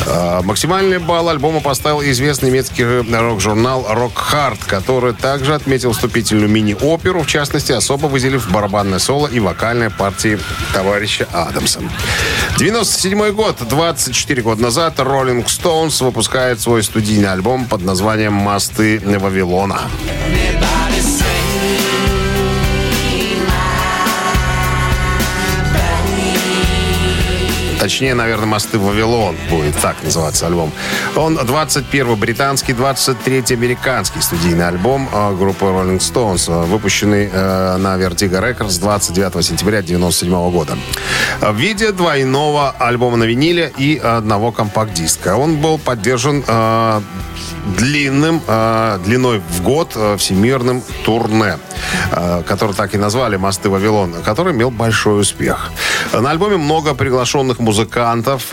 [0.06, 7.22] Э, Максимальный балл альбома поставил известный немецкий рок-журнал Rock Hard, который также отметил вступительную мини-оперу,
[7.22, 10.40] в частности, особо выделив барабанное соло и вокальные партии
[10.74, 11.82] товарища Адамса.
[12.58, 19.82] 97 год, 24 года назад, Rolling Stones выпускает свой студийный альбом под названием «Мосты Вавилона».
[27.80, 30.72] Точнее, наверное, «Мосты Вавилон» будет так называться альбом.
[31.16, 37.96] Он 21 британский, 23 американский студийный альбом э, группы Rolling Stones, э, выпущенный э, на
[37.96, 40.78] Vertigo Records 29 сентября 1997 года.
[41.40, 45.38] В виде двойного альбома на виниле и одного компакт-диска.
[45.38, 46.44] Он был поддержан
[47.78, 48.42] длинным,
[49.06, 51.58] длиной в год всемирным турне,
[52.12, 55.72] э, который так и назвали «Мосты Вавилон», который имел большой успех.
[56.14, 57.69] На альбоме много приглашенных музыкантов.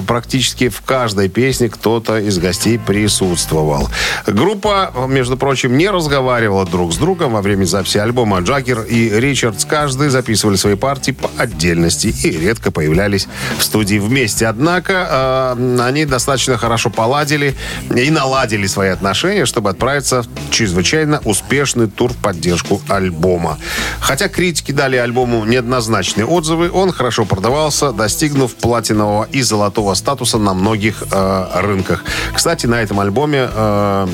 [0.06, 3.88] Практически в каждой песне кто-то из гостей присутствовал.
[4.26, 8.40] Группа, между прочим, не разговаривала друг с другом во время записи альбома.
[8.40, 13.26] Джаггер и Ричардс каждый записывали свои партии по отдельности и редко появлялись
[13.58, 14.46] в студии вместе.
[14.46, 17.54] Однако э, они достаточно хорошо поладили
[17.94, 23.58] и наладили свои отношения, чтобы отправиться в чрезвычайно успешный тур в поддержку альбома.
[24.00, 30.54] Хотя критики дали альбому неоднозначные отзывы, он хорошо продавался, достигнув платинового и золотого статуса на
[30.54, 32.04] многих э, рынках.
[32.34, 34.08] Кстати, на этом альбоме э,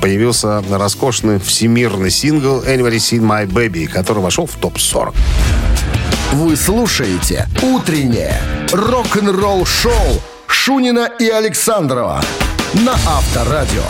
[0.00, 5.14] появился роскошный всемирный сингл «Anybody Seen My Baby», который вошел в топ-40.
[6.32, 8.40] Вы слушаете «Утреннее
[8.72, 12.22] рок-н-ролл-шоу» Шунина и Александрова
[12.74, 13.82] на Авторадио.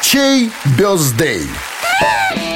[0.00, 1.48] Чей бездей?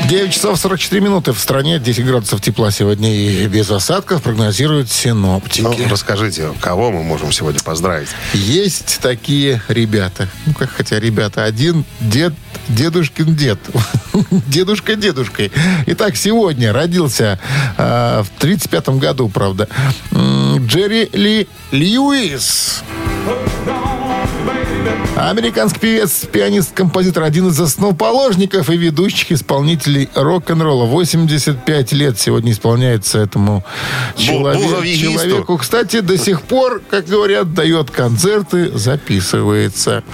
[0.09, 5.63] 9 часов 44 минуты в стране, 10 градусов тепла сегодня и без осадков прогнозируют синоптики.
[5.63, 8.09] Ну, расскажите, кого мы можем сегодня поздравить?
[8.33, 10.29] Есть такие ребята.
[10.47, 11.45] Ну, как хотя ребята.
[11.45, 12.35] Один дед,
[12.69, 13.59] дедушкин дед.
[14.47, 15.51] Дедушка дедушкой.
[15.87, 17.41] Итак, сегодня родился
[17.77, 19.69] э, в 35-м году, правда,
[20.13, 22.83] Джерри Ли Льюис.
[25.17, 30.85] Американский певец, пианист, композитор, один из основоположников и ведущих исполнителей рок-н-ролла.
[30.85, 33.65] 85 лет сегодня исполняется этому
[34.17, 35.57] человек- человеку.
[35.57, 40.05] Кстати, до сих пор, как говорят, дает концерты, записывается.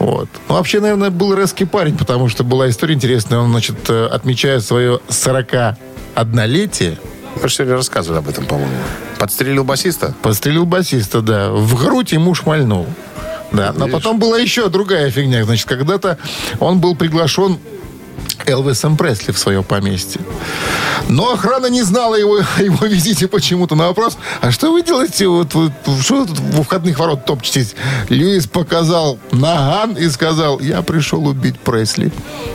[0.00, 0.28] Вот.
[0.48, 3.38] Ну, вообще, наверное, был резкий парень, потому что была история интересная.
[3.38, 6.98] Он, значит, э, отмечая свое 41-летие,
[7.40, 8.72] Мы же сегодня рассказывали об этом, по-моему.
[9.18, 10.12] Подстрелил басиста?
[10.22, 11.50] Пострелил басиста, да.
[11.52, 12.86] В грудь ему шмальнул.
[13.52, 13.72] Да.
[13.76, 15.44] Но потом была еще другая фигня.
[15.44, 16.18] Значит, когда-то
[16.58, 17.58] он был приглашен
[18.46, 20.20] Элвисом Пресли в свое поместье.
[21.08, 23.74] Но охрана не знала его, о его визите почему-то.
[23.74, 25.26] На вопрос, а что вы делаете?
[25.28, 27.74] Вот, вот, что вы тут у входных ворот топчетесь?
[28.08, 32.12] Льюис показал наган и сказал, я пришел убить Пресли.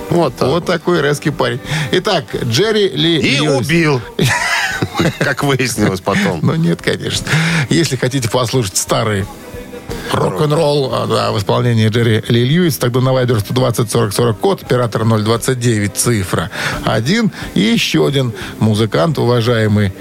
[0.09, 0.47] Вот так.
[0.49, 1.59] Вот такой резкий парень.
[1.91, 3.65] Итак, Джерри Ли И Льюис.
[3.65, 4.01] убил.
[5.19, 6.39] Как выяснилось потом.
[6.41, 7.27] Ну, нет, конечно.
[7.69, 9.25] Если хотите послушать старый
[10.11, 14.63] рок-н-ролл а, да, в исполнении Джерри Ли Льюис, тогда на Вайбер 120 40 40 код,
[14.63, 16.49] оператор 029, цифра
[16.85, 17.31] 1.
[17.55, 19.93] И еще один музыкант, уважаемый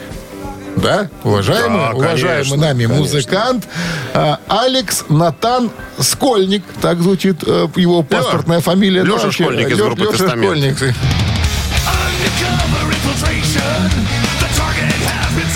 [0.77, 2.97] да, уважаемый, Да, уважаемый конечно, нами конечно.
[2.97, 3.69] музыкант
[4.13, 5.71] а, Алекс Натан
[6.01, 9.03] Скольник, так звучит э, его паспортная фамилия.
[9.05, 10.77] Леша Да, Школьник из группы Леша «Тестамент».
[10.77, 10.97] Школьник.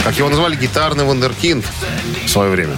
[0.04, 1.64] Как его назвали, гитарный вундеркинд
[2.28, 2.76] в свое время.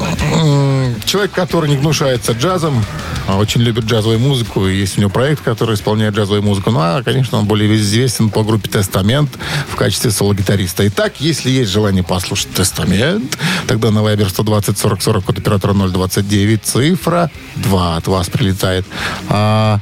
[1.04, 2.84] Человек, который не гнушается джазом,
[3.26, 4.66] а очень любит джазовую музыку.
[4.66, 6.70] Есть у него проект, который исполняет джазовую музыку.
[6.70, 9.30] Ну, а, конечно, он более известен по группе «Тестамент»
[9.68, 10.86] в качестве соло-гитариста.
[10.86, 13.36] Итак, если есть желание послушать «Тестамент»,
[13.66, 18.86] тогда на Viber 120 40 40 от оператора 029 цифра 2 от вас прилетает.
[19.28, 19.80] А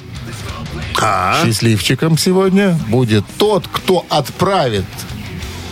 [1.00, 1.44] А?
[1.44, 4.86] счастливчиком сегодня будет тот, кто отправит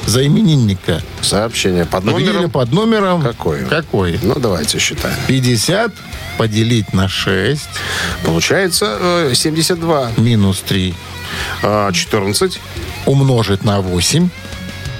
[0.07, 2.51] за именинника Сообщение под Определили номером.
[2.51, 3.23] под номером.
[3.23, 3.65] Какой?
[3.65, 4.19] Какой?
[4.23, 5.17] Ну, давайте считаем.
[5.27, 5.93] 50
[6.39, 7.63] поделить на 6
[8.25, 10.13] Получается э, 72.
[10.17, 10.95] минус 3
[11.63, 12.61] А, 14.
[13.07, 14.29] умножить на 8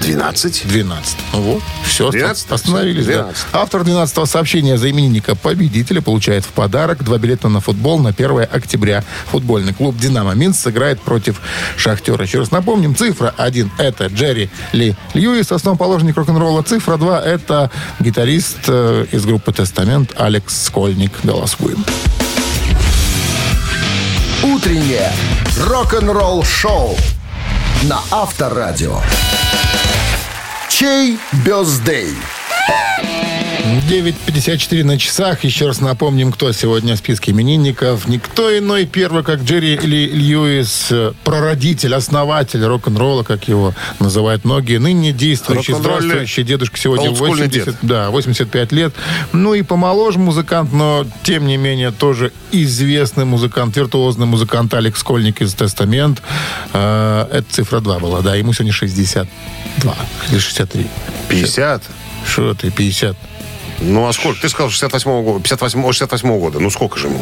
[0.07, 0.67] 12.
[0.67, 1.17] 12.
[1.33, 2.51] Ну Вот, все, 12?
[2.51, 3.05] остановились.
[3.05, 3.23] да.
[3.23, 3.45] 12.
[3.51, 8.47] Автор 12 сообщения за именинника победителя получает в подарок два билета на футбол на 1
[8.49, 9.03] октября.
[9.31, 11.41] Футбольный клуб «Динамо Минск» сыграет против
[11.75, 12.23] «Шахтера».
[12.23, 16.63] Еще раз напомним, цифра 1– это Джерри Ли Льюис, основоположник рок-н-ролла.
[16.63, 21.11] Цифра 2– это гитарист э, из группы «Тестамент» Алекс Скольник.
[21.23, 21.83] Голосуем.
[24.43, 25.11] Утреннее
[25.59, 26.95] рок-н-ролл-шоу
[27.83, 29.01] на Авторадио.
[30.69, 32.13] Чей бездей?
[33.81, 35.43] 9.54 на часах.
[35.43, 38.07] Еще раз напомним, кто сегодня в списке именинников.
[38.07, 44.77] Никто иной первый, как Джерри Ли Льюис, э, прародитель, основатель рок-н-ролла, как его называют многие.
[44.77, 47.75] Ныне действующий, здравствующий дедушка сегодня олдскульный 80, дед.
[47.81, 48.93] да, 85 лет.
[49.31, 55.41] Ну и помоложе музыкант, но тем не менее тоже известный музыкант, виртуозный музыкант Алекс Скольник
[55.41, 56.21] из «Тестамент».
[56.73, 59.95] Э, Это цифра 2 была, да, ему сегодня 62
[60.29, 60.87] или 63.
[61.29, 61.83] 50.
[62.25, 63.15] Что ты, 50?
[63.79, 64.41] Ну, а сколько?
[64.41, 65.39] Ты сказал 68 года.
[65.43, 66.59] 58, 68 года.
[66.59, 67.21] Ну, сколько же ему?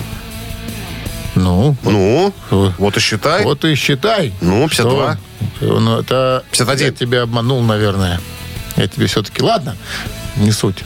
[1.36, 2.74] Ну, Ну, Вот.
[2.78, 3.44] вот и считай.
[3.44, 4.34] Вот и считай.
[4.42, 5.18] Ну, 52.
[5.58, 6.86] Что, ну, это 51.
[6.88, 8.22] Я тебя обманул, наверное.
[8.78, 9.42] Я тебе все-таки...
[9.42, 9.76] Ладно,
[10.38, 10.84] не суть.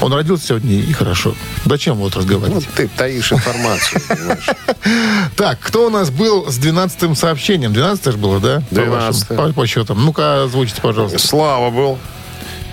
[0.00, 1.34] Он родился сегодня, и хорошо.
[1.64, 2.66] Зачем вот разговаривать?
[2.76, 4.00] ты таишь информацию.
[5.36, 7.72] Так, кто у нас был с 12-м сообщением?
[7.72, 8.62] 12 же было, да?
[8.70, 8.88] По 12-е.
[8.90, 10.04] вашим- По, по счетам.
[10.04, 11.18] Ну-ка, озвучите, пожалуйста.
[11.18, 11.98] Слава был.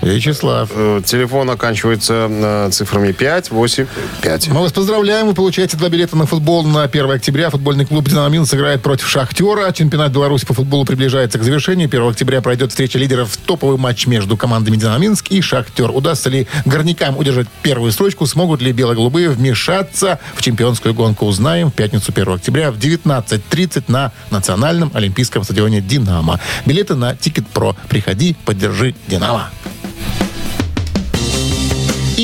[0.01, 0.69] Вячеслав.
[0.73, 3.85] Э, Телефон оканчивается э, цифрами 5, 8,
[4.21, 4.47] 5.
[4.49, 5.27] Мы вас поздравляем.
[5.27, 7.49] Вы получаете два билета на футбол на 1 октября.
[7.49, 9.71] Футбольный клуб «Динамо Минск» сыграет против «Шахтера».
[9.71, 11.87] Чемпионат Беларуси по футболу приближается к завершению.
[11.87, 13.35] 1 октября пройдет встреча лидеров.
[13.37, 15.91] Топовый матч между командами «Динамо Минск» и «Шахтер».
[15.91, 18.25] Удастся ли горнякам удержать первую строчку?
[18.25, 21.25] Смогут ли бело-голубые вмешаться в чемпионскую гонку?
[21.25, 26.39] Узнаем в пятницу 1 октября в 19.30 на Национальном олимпийском стадионе «Динамо».
[26.65, 27.75] Билеты на Тикет Про.
[27.87, 29.49] Приходи, поддержи «Динамо».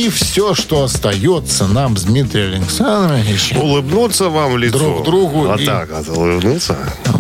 [0.10, 4.80] И все, что остается нам с Дмитрием Александровичем, Улыбнуться вам в лицо.
[4.80, 6.76] Друг другу Вот и- так вот, улыбнуться.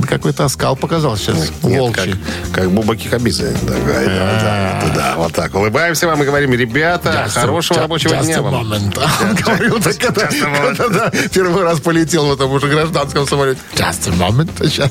[0.08, 1.36] какой-то оскал показал сейчас.
[1.38, 2.14] Нет, волчий.
[2.52, 3.56] как, как Буба Кихабидзе.
[3.62, 5.54] Да, да, да, да, вот так.
[5.54, 8.56] Улыбаемся вам и говорим, ребята, Just хорошего just- рабочего just дня вам.
[8.72, 10.28] Он говорил так, когда,
[11.32, 13.62] первый раз полетел в этом уже гражданском самолете.
[13.76, 14.50] Just a moment.
[14.68, 14.90] Сейчас.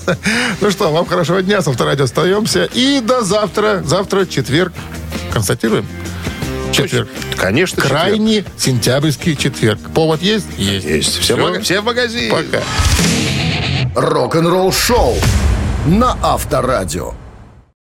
[0.61, 1.63] Ну что, вам хорошего дня.
[1.63, 2.67] С авторадио остаемся.
[2.75, 3.83] И до завтра.
[3.85, 4.73] Завтра четверг.
[5.33, 5.85] Констатируем?
[6.73, 7.09] Четверг.
[7.37, 8.01] Конечно, четверг.
[8.01, 9.79] Крайний сентябрьский четверг.
[9.95, 10.47] Повод есть?
[10.57, 10.87] Есть.
[10.87, 11.19] Есть.
[11.19, 12.31] Все, в мага- все в магазине.
[12.31, 12.63] Пока.
[13.95, 15.15] Рок-н-ролл шоу
[15.87, 17.15] на Авторадио.